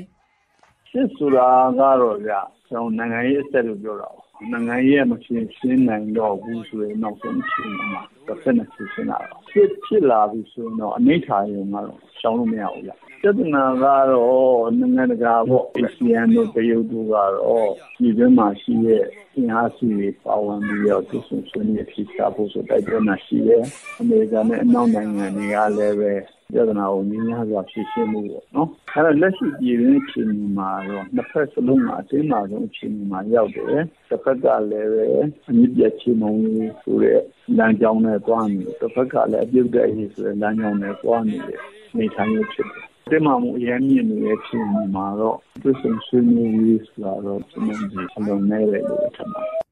[0.91, 1.49] စစ်ဆိုတာ
[1.79, 2.33] ကတော့ဗျ
[2.69, 4.09] ကျွန်တော်နိုင်ငံရေးအဆက်လို့ပြောတာ
[4.53, 23.65] နိုင်ငံရေးမရှင်းရှင်းနိုင်တော့ဘူးဆိုရင်နောက်ဆုံးအချိန်မှာ တစ်ဖက်နဲ့ရှင်းလာတော့ဖြစ်ဖြစ်လာပြီဆိုရင်တော့အနိဋ္ဌာယုံကတော့ရှောင်လို့မရဘူးဗျပြဿနာကတော့နိုင်ငံတကာပေါ့ ASEAN တို့တရုတ်တို့ကတော့ဒီဘက်မှာရှိတဲ့အင်အားစုတွေပါဝင်ပြီးတော့သူဆွဆွနေဖြစ်တာဖို့ဆိုတိုက်တွန်းတာရှိတယ်
[24.01, 26.13] အမေရိကန်နဲ့အနောက်နိုင်ငံတွေကလည်းပဲ
[26.53, 35.05] ပြဿနာကိုငြင်းရစွာဖြေရှင်းမှုပေါ့နော်အဲ့တော့လက်ရှိပြည်တွင်းအခြေအနေမှာတော့နှစ်ဖက်စလုံးမှာအတင်းမာဆုံးအခြေအနေမှာရောက်တယ်တစ်ဖက်ကလည်းပဲ
[35.49, 36.41] အမြင့်ပြတ်ချေမှုန်း
[36.83, 37.21] ဆိုတဲ့
[37.59, 41.61] လမ်းကြောင်းနဲ့တွားနေတစ်ဖက်ကလည်းအပြုတ်တဲ့ရေးဆိုတဲ့လမ်းကြောင်းနဲ့တွားနေတဲ့
[41.97, 49.63] နေထိုင်ရဖြစ်တယ်တင်မာမှုအရင်မြင့်နေတဲ့ဖြစ်နေမှာတော့သူစံဆွေးနွေးရေးဆိုတာတော့ကျွန်တော်ဒီအလုံးနဲ့လေလို့ထင်ပါတယ်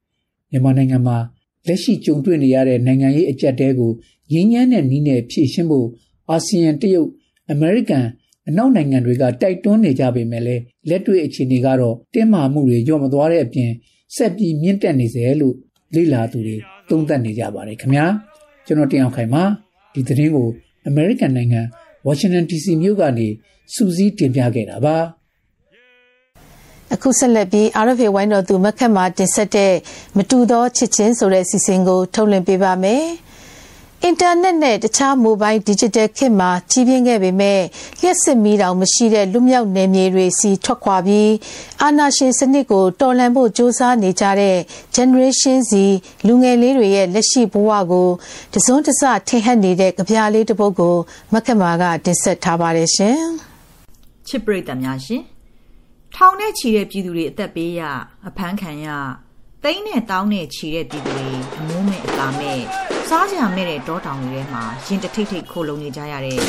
[0.51, 1.17] မြန်မာနိုင်ငံမှာ
[1.67, 3.91] လက်ရှိကြုံတွေ့နေရတဲ့နိုင်ငံရေးအကြက်တဲကို
[4.33, 5.87] ရင်းညမ်းတဲ့နည်းနဲ့ဖြည့်ရှင်းဖို့
[6.31, 7.09] အာဆီယံတရုတ်
[7.51, 8.05] အမေရိကန်
[8.47, 13.71] အနောက်နိုင်ငံတွေကတိုက်တွန်းနေကြပေမဲ့လည်းလက်တွေ့အခြေအနေကတော့တင်းမာမှုတွေကြော့မသွားတဲ့အပြင်
[14.15, 15.55] ဆက်ပြီးမြင့်တက်နေစေလို့
[15.95, 16.57] လေ့လာသူတွေ
[16.89, 18.05] သုံးသပ်နေကြပါတယ်ခင်ဗျာ
[18.65, 19.43] ကျွန်တော်တင်အောင်ခိုင်ပါ
[19.93, 20.47] ဒီသတင်းကို
[20.87, 21.61] အမေရိကန်နိုင်ငံ
[22.05, 23.27] ဝါရှင်တန် DC မြို့ကနေ
[23.73, 24.97] စူးစီးတင်ပြခဲ့တာပါ
[26.93, 29.73] အခုဆက်လက်ပြီး RFA ဝိုင်းတော်သူမခက်မှာတင်ဆက်တဲ့
[30.17, 33.03] မတူသောချစ်ချင်းဆိုတဲ့စီစဉ်ကိုထုတ်လွှင့်ပေးပါမယ်။
[34.07, 37.61] အင်တာနက်နဲ့တခြားမိုဘိုင်း digital ခေတ်မှာကြီးပြင်းခဲ့ပေမဲ့
[37.99, 41.33] လျှက်စစ်မီတောင်မရှိတဲ့လူမြောက်နယ်မြေတွေစီထွက်ခွာပြီး
[41.81, 44.57] အာနာရှင်စနစ်ကိုတော်လှန်ဖို့စ조사နေကြတဲ့
[44.95, 45.71] generation Z
[46.27, 48.09] လူငယ်လေးတွေရဲ့လက်ရှိဘဝကို
[48.53, 50.95] တစွန်းတစထင်ဟပ်နေတဲ့ကြပြားလေးတစ်ပုဒ်ကို
[51.33, 53.19] မက္ကမာကတင်ဆက်ထားပါတယ်ရှင်
[54.27, 55.21] ချစ်ပရိသတ်များရှင်
[56.15, 57.81] ထောင်နဲ့ချီတဲ့ပြည်သူတွေအသက်ပေးရ
[58.27, 58.87] အဖမ်းခံရ
[59.63, 66.39] သိန်းနဲ့တောင်းနဲ့ချီတဲ့ပြည်သူတွေအမိုးမဲ့အသာမဲ့ စားကြမဲ့တဲ့တောတောင်တွေထဲမှာရင်တထိတ်ထိတ်ခိုလုံနေကြရတဲ့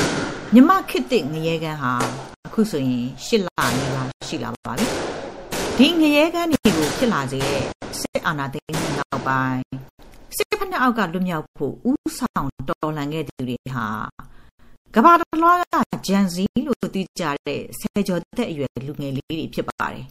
[0.55, 1.93] မြမခစ်တဲ့ငရဲကန်းဟာ
[2.47, 4.87] အခုဆိုရင်ရှစ်လနေပါရှိလာပါပြီ
[5.79, 7.63] ဒီငရဲကန်းတွေကိုဖြစ်လာစေတဲ့
[8.01, 9.63] စစ်အာဏာသိမ်းမှုနောက်ပိုင်း
[10.37, 13.87] စစ်ဖက်နှက်အောက်ကလွတ်မြောက်ဖို့ဥဆောင်တော်လှန်ခဲ့သူတွေဟာ
[14.95, 15.59] ကဘာတလွား
[15.93, 20.05] ကဂျန်စီလို့သိကြတဲ့ဆယ်ကျော်သက်အရွယ်လူငယ်လေးတွေဖြစ်ပါတယ်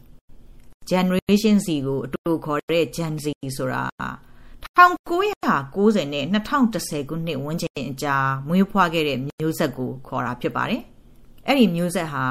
[0.89, 3.25] Generation Z ကိုအတူခေါ်တဲ့ Gen Z
[3.57, 3.83] ဆိုတာ
[4.75, 8.15] 1990နဲ့2010ခုနှစ်ဝန်းကျင်အကြာ
[8.47, 10.81] မွေးဖွားခဲ့တဲ့မျိုးဆက်ကိုခေါ်တာဖြစ်ပါတယ်။
[11.47, 12.25] အဲ့ဒီမျိုးဆက်ဟာ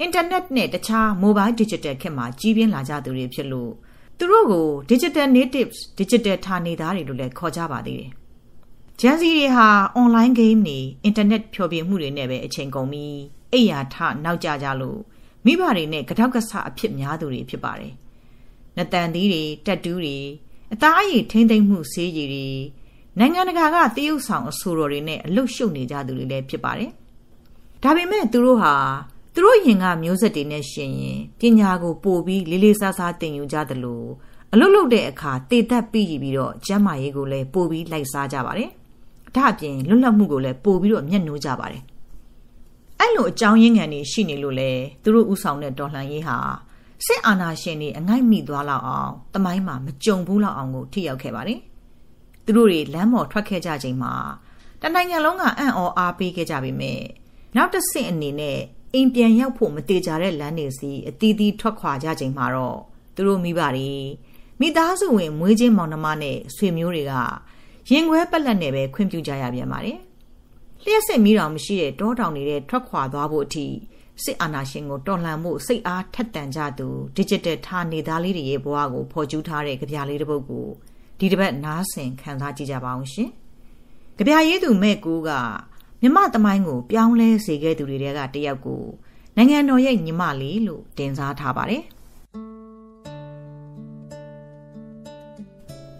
[0.00, 3.72] အင်တာနက်နဲ့တခြား mobile digital ခေတ်မှာကြီးပြင်းလာကြသူတွေဖြစ်လို့
[4.18, 8.10] သူတို့ကို digital natives digital ဌာနေသားတွေလို့လည်းခေါ်ကြပါသေးတယ်။
[9.00, 9.68] Gen Z တွေဟာ
[10.00, 10.78] online game တွေ
[11.08, 13.16] internet ဖျော်ဖြေမှုတွေနဲ့ပဲအချိန်ကုန်ပြီး
[13.52, 14.98] အိယာထနောက်ကျကြလို့
[15.44, 17.92] မိဘတွေနဲ့ကတောက်ကဆအဖြစ်များသူတွေဖြစ်ပါတယ်။
[18.76, 20.16] နတန်သီးတွေတက်တူးတွေ
[20.72, 22.48] အသားအရည်ထိမ့်သိမ့်မှုဆေးရည်တွေ
[23.18, 26.90] နိုင်ငံတကာကတရုတ်ဆောင်အဆိုတော်တွေနဲ့အလုတ်ရှုပ်နေကြသူတွေလည်းဖြစ်ပါတယ်။
[27.82, 28.74] ဒါပေမဲ့သူတို့ဟာ
[29.34, 34.02] သူတို့ရင်ကမျိုးဆက်တွေနဲ့ရှင်ရင်ပညာကိုပို့ပြီးလေးလေးစားစားသင်ယူကြသလို
[34.52, 38.70] အလုတ်လုတ်တဲ့အခါတည်သက်ပြီးပြီးတော့ကျမ်းမာရေးကိုလည်းပို့ပြီးလိုက်စားကြပါတယ်။
[39.34, 41.82] ဒါအပြင်လွတ်လပ်မှုကိုလည်းပို့ပြီးတော့မျက်နှိုးကြပါတယ်။
[43.00, 44.70] အဲ့လိုအကြောင်းရင်းခံတွေရှိနေလို့လေ
[45.02, 46.36] သူတို့ဥဆောင်တဲ့တော်လှန်ရေးဟာ
[47.06, 51.58] စစ်အာဏာရှင်တွေအငိုက်မိသွားလောက်အောင်တမိုင်းမှာမကြုံဘူးလောက်အောင်ကိုထိရောက်ခဲ့ပါတယ်။
[52.44, 54.14] သူတို့တွေလမ်းပေါ်ထွက်ခဲ့ကြချိန်မှာ
[54.80, 57.00] တနိုင်ငံလုံးကအံ့ဩအားပေးခဲ့ကြပေမဲ့
[57.56, 58.58] နောက်တစ်ဆင့်အနေနဲ့
[58.94, 62.78] အိမ်ပြန်ရောက်ဖို့မတေကြတဲ့လမ်းတွေစီအတီးတီးထွက်ခွာကြချိန်မှာတော့
[63.14, 63.90] သူတို့မိဘတွေ
[64.60, 67.14] မိသားစုဝင်မွေးချင်းမောင်နှမနဲ့ဆွေမျိုးတွေက
[67.90, 69.98] ရင်ခွဲပက်လက်နဲ့ပဲခွင့်ပြုကြရပြန်ပါတယ်။
[70.84, 73.66] လျှက်စစ်မီးတောင်မရှိတဲ့တောတောင်တွေထွက်ခွာသွားဖို့အထိ
[74.24, 80.66] စစ်အာဏာရှင်ကိုတော်လှန်မှုစိတ်အားထက်သန်ကြသူ digital ထားနေသားလေးတွေရဲ့ဘဝကိုဖော်ကျူးထားတဲ့ကြပြလေးတစ်ပုဒ်ကို
[81.18, 83.30] ဒီတစ်ပတ်နားဆင်ခံစားကြည့်ကြပါအောင်ရှင်။
[84.16, 85.30] ကြပြရေးသူမဲ့ကူက
[86.02, 88.82] မြမသမိုင်းကိုပြောင်းလဲစေခဲ့သူတွေကတယောက်ကို
[89.36, 91.84] နိုင်ငံတော်ရဲ့ညီမလေးလို့တင်စားထားပါတယ်။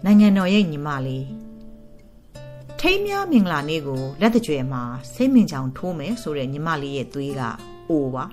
[0.05, 1.25] နိုင်ငံတော်ရဲ့ညီမလေး
[2.79, 7.41] ထိမ်းများမင်္ဂလာနေ့ကိုလက်တကြွယ်မှာစိတ်မင်ချောင်ထိုးမယ်ဆိုတဲ့ညီမလေးရဲ့သွေးက
[7.89, 8.25] အိုပါ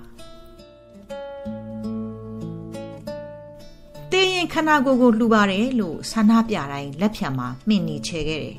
[4.11, 8.57] တေးရင်ခန္ဓာကိုယ်ကိုလှူပါတယ်လို့ဆန္ဒပြတိုင်းလက်ဖြံမှာမှင်နေချေခဲ့တယ်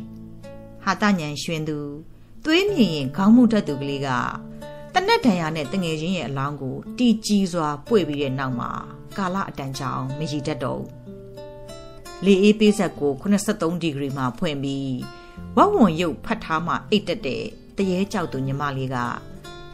[0.84, 1.78] ဟာတညံရွှင်သူ
[2.44, 4.08] သွေးမြင်ရင်ခေါင်းမှုတတ်သူကလေးက
[4.94, 8.70] တနက်တန်ရာနဲ့တငယ်ချင်းရဲ့အလောင်းကိုတီကြီးစွာပွေပြီးတဲ့နောက်မှာ
[9.16, 10.90] ကာလအတန်ကြာအောင်မရည်တတ်တော့ဘူး
[12.24, 14.94] လေအေးပေးဆက်ကို83ဒီဂရီမှာဖွင့်ပြီး
[15.56, 17.42] ဝဝွန်ရုပ်ဖတ်ထားမှအိတ်တက်တဲ့
[17.76, 18.96] တရေကြောက်သူညီမလေးက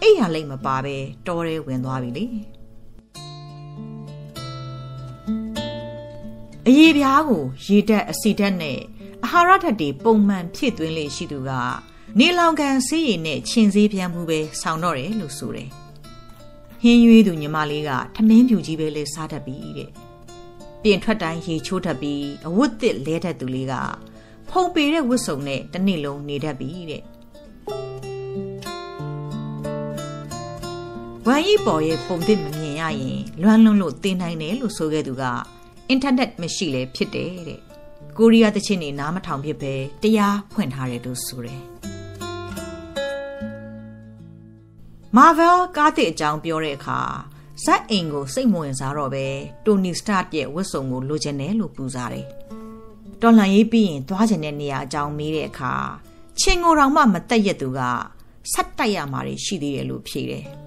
[0.02, 2.24] အိယာလိတ်မပါပဲတောထဲဝင်သွားပြီလေ
[6.66, 8.78] အရေးပြားကိုရေတက်အစီတက်နဲ့
[9.24, 11.50] အာဟာရဓာတ်တွေပုံမှန်ဖြည့်သွင်းလေရှိသူက
[12.18, 15.68] နေလောင်ကန်ဆေးရည်နဲ့ခြင်ဆေးပြန်မှုပဲဆောင်းတော့တယ်လို့ဆိုတယ်
[16.82, 19.90] ဟင်းရွေးသူညီမလေးကထမင်းဖြူကြီးပဲလဲစားတတ်ပြီတဲ့
[20.82, 23.74] ပြင်ထွက်တိုင်းရေချိုးတတ်ပြီးအဝတ်သစ်လဲတတ်သူလေးက
[24.50, 27.02] ဖုံပေတဲ့ဝတ်စုံနဲ့တစ်နေ့လုံးနေတတ်ပြီတဲ့
[31.30, 35.22] ဝမ်ရီပေါ်ရဲ့ပုံသစ်မမြင်ရရင်လွမ်းလွန်းလို့တင်နိုင်တယ်လို့ဆိုခဲ့သူက
[35.88, 37.60] အင်တာနက်မရှိလဲဖြစ်တယ်တဲ့
[38.18, 41.62] ကိုရီးယားတချင်းနေနားမထောင်ဖြစ်ပဲတရားဖွင့်ထားတယ်လို့ဆိုတယ်
[45.16, 47.00] Marvel ကားတဲ့အကြောင်းပြောတဲ့အခါ
[47.64, 49.26] ဇက်အိမ်ကိုစိတ်မဝင်စားတော့ပဲ
[49.66, 52.26] တိုနီစတာရဲ့ဝတ်စုံကိုလိုချင်တယ်လို့ပူစားတယ်။
[53.22, 55.72] တော်လှန်ရေးပြီးရင်သွားချင်တဲ့နေရာအကြောင်းမေးတဲ့အခါ
[56.40, 57.80] ချင်းကိုတောင်မှမတက်ရက်သူက
[58.52, 60.46] ဆက်တိုက်ရမှာရှိသေးတယ်လို့ဖြေတယ်။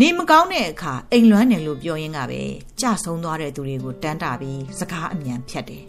[0.00, 2.42] နေမကောင်းတဲ့အခါအိမ်လွမ်းတယ်လို့ပြောရင်းကပဲ
[2.80, 5.84] ကြဆုံးသွားတဲ့သူတွေကိုတန်းတာပြီးစကားအမြန်ဖြတ်တယ်။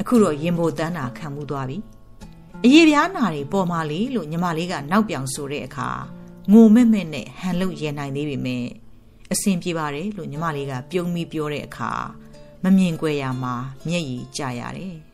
[0.00, 1.76] အခုတော့ရင်ပိုတန်းတာခံမှုသွားပြီ။
[2.64, 5.88] အရေးပြားနာတွေပေါ်မာလေလို့ညီမလေးကနောက်ပြောင်ဆိုတဲ့အခါ
[6.52, 8.64] ငိုမဲ့မဲ့နဲ့ဟန်လို့ရနိုင်သေးပေမဲ့
[9.32, 11.90] အဆင်ပြေပါတယ်လို့ညီမလေးကပြုံးပြီးပြောတဲ့အခါ
[12.62, 13.54] မမြင်ကွယ်ရမှာ
[13.86, 15.11] မျက်ရည်ကျရတယ်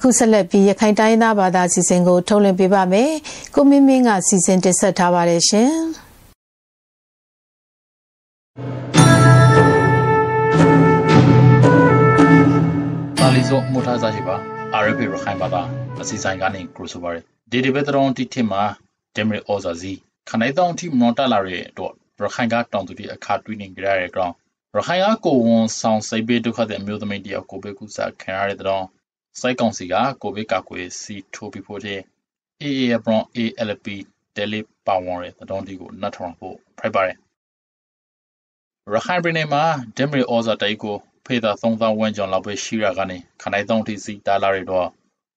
[0.00, 3.10] အခုဆက်လက်ပြီးရခိုင်တိုင်းသားဘာသာစီစဉ်ကို ထုတ်လွှင့်ပေးပါမယ်။
[3.54, 5.72] ကိုမင်းမင်းကစီစဉ်တင်ဆက်ထားပါတယ်ရှင်။
[13.34, 14.36] လီဇောမှုထားစားရှိပါ
[14.82, 15.62] RFA ရခိုင်ဘာသာ
[16.00, 17.16] အစီအစဉ်ကနေကရိုဆိုပါရ
[17.50, 18.62] ဒီဒီဘက်တရောင်းတီထင်မှာ
[19.16, 19.92] ဒမရီအော်ဇာဇီ
[20.28, 24.32] ခနိုင်တောင်းတီမနော်တလာရဲ့တော့ရခိုင်ကတောင်းတူဒီအခါတွင်းနေကြရတဲ့ကောင်
[24.74, 28.84] ရခိုင်ကကိုဝန်ဆောင်စိတ်ပေးဒုက္ခတဲ့အမျိုးသမီးတယောက်ကိုပဲကုစားခံရတဲ့တော့
[29.40, 32.00] စိုက်ကောင်စီကကိုဗစ်ကာကွယ်စီထိုးပြီးဖို့တဲ့
[32.62, 33.86] AA ဘရွန် ALP
[34.36, 37.16] တယ်လီပါဝန်ရဲ့တောင်းတီကိုနတ်ထောင်ဖို့ဖိုက်ပါတယ်
[38.92, 39.62] ရခိုင်ပြည်နယ်မှာ
[39.96, 40.96] ဒမရီအော်ဇာတိုက်ကို
[41.26, 44.88] ဖေသာ3000ဝန်းကျင်လောက်ပဲရှိရကနေခနိုင်တောင်းထိစီတာလာရတော့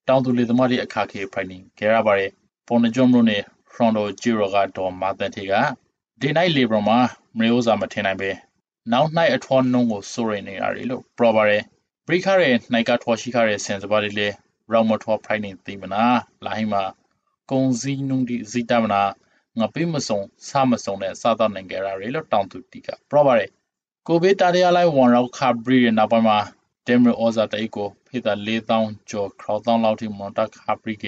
[0.07, 2.31] တောင်သူလေသမားတွေအခါခေဖိုင်နေကြရပါတယ်
[2.67, 3.37] ပုံနှကြုံလို့နေ
[3.71, 5.53] ဖရွန်ဒိုဂျီရိုကတော့မာတန်တီက
[6.21, 6.97] ဒီနိုင်လေဘရမှာ
[7.37, 8.29] မရေဥစာမထင်နိုင်ပဲ
[8.91, 11.80] နောက်နိုင်အထွန်းနှုံးကိုစိုးရိမ်နေရတယ်လို့ပြောပါတယ်ဘ
[12.13, 14.27] ရိခါရဲ့နိုင်ကထွားရှိခါရဲ့စင်စပါလေးလေ
[14.71, 16.03] ရောင်မထွားဖိုင်နေသိမနာ
[16.45, 16.83] လာဟိမှာ
[17.51, 19.01] ကုံစည်းနုံဒီဇီတမနာ
[19.59, 23.49] ငါပေးမစုံစမစုံနဲ့စားတော့နိုင်ကြရတယ်လို့တောင်းသူတီကပြောပါတယ်
[24.07, 26.39] ကိုဘေးတာရရလိုက်ဝန်ရောက်ခါဘရီရဲ့နောက်ပိုင်းမှာ
[26.87, 31.05] ဒမ်ရီအော်ဇာတိတ်ကိုဖိတာ4000ကျော်ခရောင်းတောင်းလောက်ထိမွန်တက်ခါဘရီက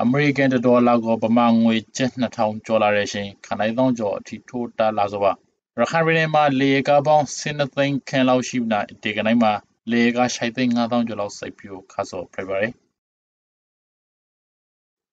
[0.00, 5.32] အမေရိကန်ဒေါ်လာကိုပမာငွေကျပ်2000ကျော်လာတဲ့ရှင်ခနိုင်သောကျော်အထိထိုးတာလာဆိုပါ
[5.78, 9.52] ရခိုင်ပြည်နယ်မှာလေကားပေါင်းစင်းသိန်းခန့်လောက်ရှိနာဒီကနေ့မှာ
[9.90, 12.72] လေကားရှိုက်သိန်း9000ကျော်လောက်စိုက်ပြိုခါစောပြပါတယ်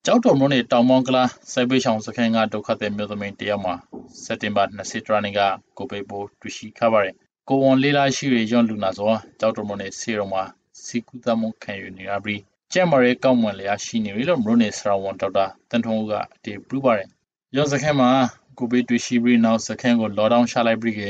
[0.05, 3.75] ကျောက်တော်မြို့နယ်တောင်မောင်းကလာစိုက်ပေးဆောင်စခန်းကဒုက္ခသည်မျိုးသမီးတယောက်မှာ
[4.23, 5.39] စက်တင်ဘာ20ရက်နေ့က
[5.77, 7.15] ကိုပေပိုးတွေ့ရှိခဲ့ပါတယ်
[7.49, 10.43] ကိုဝန်လေးလာရှိရရွံ့လူနာဆိုကျောက်တော်မြို့နယ်စီရုံမှာ
[10.83, 12.41] စီကူတမခံယူနေရပြီး
[12.73, 17.09] ကျက်မရဲကောက်မွန်လျာရှိနေပြီလို့မြို့နယ်ဆရာဝန်ဒေါက်တာတန်ထုံးကအတည်ပြုပါတယ်
[17.55, 18.09] ရုံစခန်းမှာ
[18.57, 21.01] ကိုဗစ်တွေ့ရှိပြီးနောက်စခန်းကိုလော့ဒေါင်းချလိုက်ပြီးက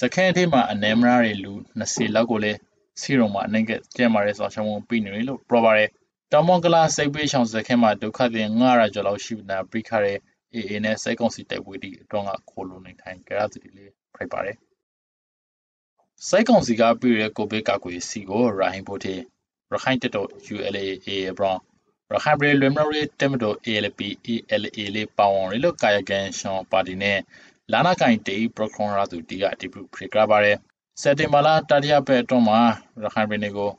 [0.00, 2.58] စခန်းအထိပ်မှာအနေမရတဲ့လူ20လောက်ကိုလည်း
[3.00, 5.88] စီရုံမှာအနေကကျဲမာရဲဆောင်ရှောင်းပြီးနေတယ်လို့ပြောပါတယ်။
[6.32, 10.12] တောင်မွန်ကလာစိတ်ပေးဆောင်စခန်းမှာဒုက္ခသည်900ကျော်လောက်ရှိနေတာပြခရဲ
[10.54, 14.56] အေအေနဲ့စိတ်ကောင်စီတိုက်ပွဲတီအတွန်းကခိုလိုနေထိုင်ကြရသည်လေးဖိုက်ပါတယ်။
[16.28, 19.14] စိတ်ကောင်စီကပြည့်ရဲ့ကိုဗစ်ကာကွယ်စီကိုရာဟင်ဖို့တေ
[19.70, 21.08] ရခိုင်တတော် ULAA
[21.38, 21.62] ဘရောင်း
[22.12, 24.00] ရခိုင်ပြည်လွေမရီတက်မတော် ALP
[24.32, 27.18] ELA လေးပါဝင်ရလို့ကာယကန်ရှောင်းပါတီနဲ့
[27.72, 30.56] လာနာကိုင်တေပရခွန်ရာသူတီကအတိပြုဖိကရပါတယ်
[31.02, 32.60] စက်တင်ဘာလတတိယပတ်အတွင်းမှာ
[33.02, 33.70] ရခိုင်ပြည်နယ်ကို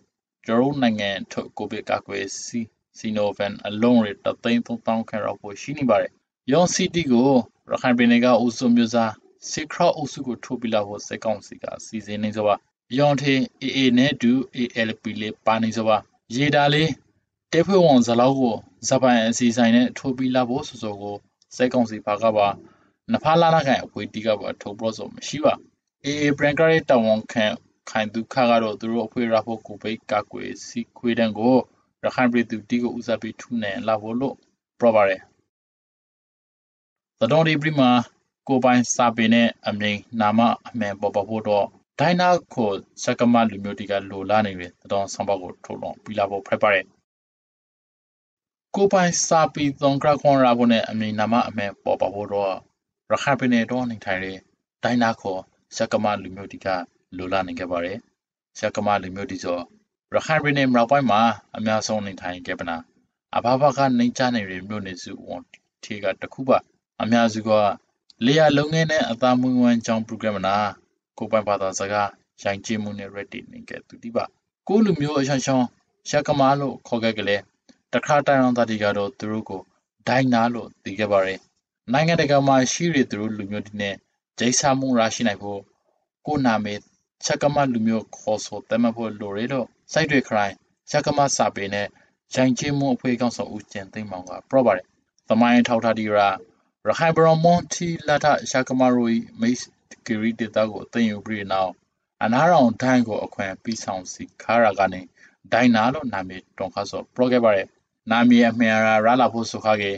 [0.45, 2.61] ကျရုနိုင်ငံထုတ်ကိုဗစ်ကာကွယ်စီ
[2.97, 6.11] စီနိုဗန်အလုံးရတသိန်း3000ခန့်ရောက်ဖို့ရှိနေပါတယ်။
[6.51, 7.29] ယောင်စီတီကို
[7.71, 9.11] ရခိုင်ပြည်နယ်ကအုပ်စုမျိုးစား
[9.51, 12.55] စစ်ခရော့အုပ်စုကိုထိုးပြလာဖို့စက်ကောင်စီကစီစဉ်နေကြပါ။
[12.97, 15.97] ယောင်ထေ AA နဲ့တူ ALP လေးပါနေကြပါ။
[16.35, 16.89] ရေတာလေး
[17.53, 18.55] တဲဖွဲ့ဝန်ဇလောက်ကို
[18.89, 21.15] ဇပန်အစီဆိုင်နဲ့ထိုးပြီးလာဖို့ဆိုဆိုကို
[21.55, 22.47] စက်ကောင်စီဘာကပါ
[23.13, 25.67] နဖာလာနာခိုင်အဖွေတီကပါထုတ်ပြောဆိုမရှိပါအေအေဘ
[26.07, 26.09] ရ
[26.47, 27.45] န်ကာရဲ့တဝန်ခံ
[27.89, 31.55] ခိုင်သူခါကတော့သူတို့အဖွေရဖို့ကိုပိတ်ကကွေစီခွေတန်ကို
[32.03, 34.35] ရခိုင်ပြည်သူတီကိုဦးစားပေးထူနေလာဖို့လို့
[34.79, 35.21] ပြောပါတယ်
[37.19, 37.89] သတော်ဒီပရီမာ
[38.47, 41.65] ကိုပိုင်စာပေနဲ့အမိန်နာမအမှန်ပေါ်ပေါ်ဖို့တော့
[41.99, 42.71] ဒိုင်နာကို
[43.03, 46.85] စကမလူမျိုးတီကလိုလာနေတယ်သတော်ဆောင်ပေါက်ကိုထုတ်လွန်ပြီးလာဖို့ဖက်ပါတယ်
[48.75, 52.53] ကိုပိုင်စာပီသုံးကခွန်ရာဖို့နဲ့အမိနာမအမဲပေါ်ပါဖို့တော့
[53.11, 54.37] ရခိုင်ပြည်နယ်တော့နေထိုင်တဲ့
[54.83, 55.41] ဒိုင်းနာခေါ်
[55.75, 56.67] ရှက်ကမလူမျိုးတီက
[57.17, 57.97] လိုလာနေခဲ့ပါတယ်
[58.57, 59.59] ရှက်ကမလူမျိုးတီဆို
[60.13, 61.21] ရခိုင်ပြည်နယ်မြောက်ပိုင်းမှာ
[61.57, 62.77] အများဆုံးနေထိုင်ခဲ့ပနာ
[63.35, 65.43] အဘဘကနေချနေတဲ့မြို့နယ်စုဝန်
[65.83, 66.57] ထေကတခုပါ
[67.01, 67.49] အများစုက
[68.25, 70.55] လေယာလုံငန်းနဲ့အသားမွေးဝမ်းကြောင်း program နာ
[71.17, 72.09] ကိုပိုင်ဘာသာစကား
[72.43, 74.25] ရိုင်းကျင်းမှုနဲ့ ready နေခဲ့သူတိပါ
[74.67, 75.67] ကိုလူမျိုးအရှောင်းရှောင်း
[76.09, 77.37] ရှက်ကမလို့ခေါ်ခဲ့ကြလေ
[77.93, 79.61] တခါတိုင်အောင်သားတွေကတော့သူတို့ကို
[80.07, 81.39] ဒိုင်နာလို့သိခဲ့ပါတယ်။
[81.93, 83.95] နိုင်ငံတကာမှာရှိရသူတို့လူမျိုးတွေနဲ့
[84.39, 85.59] ဂျိဆာမှုရရှိနိုင်ဖို့
[86.25, 86.73] ကိုနာမေ
[87.25, 90.53] ချက်ကမလူမျိုးခေါ်ဆိုတမဖို့လိုရလို့စိုက်တွေခရိုင်
[90.89, 91.87] ချက်ကမစာပေနဲ့
[92.33, 94.85] ဂျိုင်ချင်းမှုအဖွဲ့ကောင်ဆောင်ဦးကျန်သိမ်းမောင်ကပြောပါတယ်။
[95.29, 96.29] သမိုင်းထောက်ထားဒီရာ
[96.87, 99.57] ရခိုင်ဘရမွန်တီလာထချက်ကမရိုီမိတ်
[100.05, 101.71] ဂရီဒေတာကိုသိမ်းယူပြီးနောက်
[102.23, 105.01] အနာရောင်ဒိုင်းကိုအခွင့်ပြီးဆောင်စီခါရာကနေ
[105.51, 107.67] ဒိုင်နာလို့နာမည်တွန်ခါဆိုပရိုခဲ့ပါတယ်
[108.11, 109.91] နာမည်အမှန်ရာရလာဖို့ဆိုခါကေ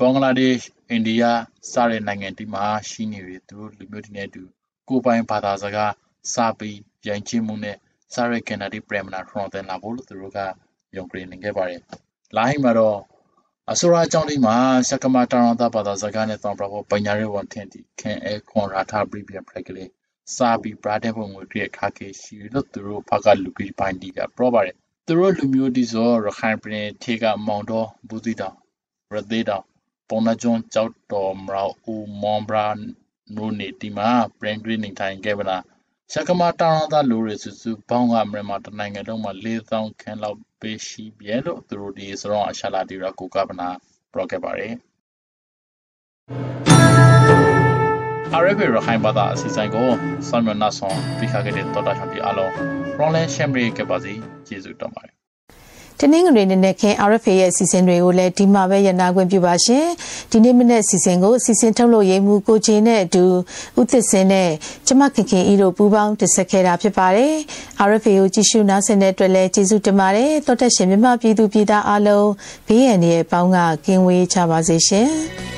[0.00, 1.24] ဘင်္ဂလားဒေ့ရှ်အိန္ဒိယ
[1.72, 4.42] စတဲ့နိုင်ငံတွေမှာရှိနေပြီသူတို့လူမျိုးတွေနဲ့အတူ
[4.88, 5.92] ကိုပိုင်ဘာသာစကား
[6.34, 6.70] စာပေ
[7.06, 7.76] ရိုင်းချင်းမှုနဲ့
[8.14, 10.38] စားရကန်နာဒီပရမနာထရွန်တန်လာဖို့လို့သူတို့က
[10.96, 11.80] ယုံကြည်နေခဲ့ပါတယ်။
[12.36, 12.98] လိုင်းမှာတော့
[13.72, 14.56] အစိုးရအကြောင်းဒီမှာ
[14.90, 19.88] စကမတာရန်တာဘာသာစကားနဲ့တောင်းပဖို့ပညာရေးဝန်ထမ်းတီခင်အဲခွန်ရာထာပရိပြန်ဖရက်ကလေး
[20.36, 24.76] စာပီပရာတဲ့ပုံငွေပြည့်ခါကေရှိလို့သူတို့ဖကလူကြီးပိုင်းဒီကပြောပါတယ်
[25.06, 28.56] သူတို့လူမျိုးတီဆိုရခိုင်ပြည်ထေကမောင်တော်ဘူးတီတောင်
[29.12, 29.64] ရသေးတောင်
[30.08, 32.68] ပုံနာကျွန်းကြောက်တော် မရောဦးမွန်ဘရာ
[33.36, 35.62] နိုနေတီမှာ ပရင်ဂရင်းနေထိုင်ခဲ့ပါလား
[36.12, 43.68] ရှကမာတာရန်သာလူရစုစုဘောင်းက မြန်မာတနိုင်ငံလုံးမှာ4000ခန်းလောက်ပေးရှိပြဲလို့ သူတို့ဒီစရောအရှာလာတီရာကိုကပနာ
[44.12, 44.72] ပရော့ခဲ့ပါတယ်
[48.42, 49.88] RFA ရခိုင်ဘာသာအစီအစဉ်ကို
[50.28, 52.52] ဆောင်းမနာဆွန်ပြခခဲ့တဲ့တော်တာချန်တီအလုံး
[52.98, 54.12] ရောင်းလဲရှမ်ဘရီကပါစီ
[54.46, 55.13] ကျေးဇူးတော်ပါတယ်
[56.00, 59.86] တနင်္ဂနွေနေ့နဲ့ခင် RFA ရဲ့အစီအစဉ်တွေကိုလည်းဒီမှာပဲရနာခွင့်ပြုပါရှင်
[60.30, 63.24] ဒီနေ့မနေ့အစီအစဉ်ကိုအစီအစဉ်ထုတ်လို့ရေးမှုကိုချင်းနဲ့အတူ
[63.80, 64.50] ဥသစ်စင်းနဲ့
[64.86, 67.34] ကျမခင်ခင်ဤတို့ပူးပေါင်းတင်ဆက်ခဲ့တာဖြစ်ပါတယ်
[67.88, 72.28] RFA ကိုကြည့်ရှုနားဆင်တဲ့အတွက်လည်းကျေးဇူးတင်ပါတယ်တောတက်ရှင်မြမပြည်သူပြည်သားအားလုံး
[72.66, 75.53] ဘေးရန်တွေပေါင်းကကင်းဝေးကြပါစေရှင်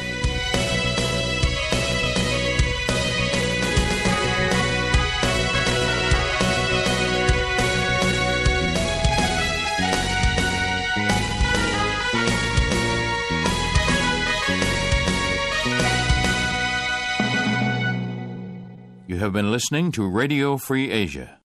[19.37, 21.39] been listening to Radio Free Asia.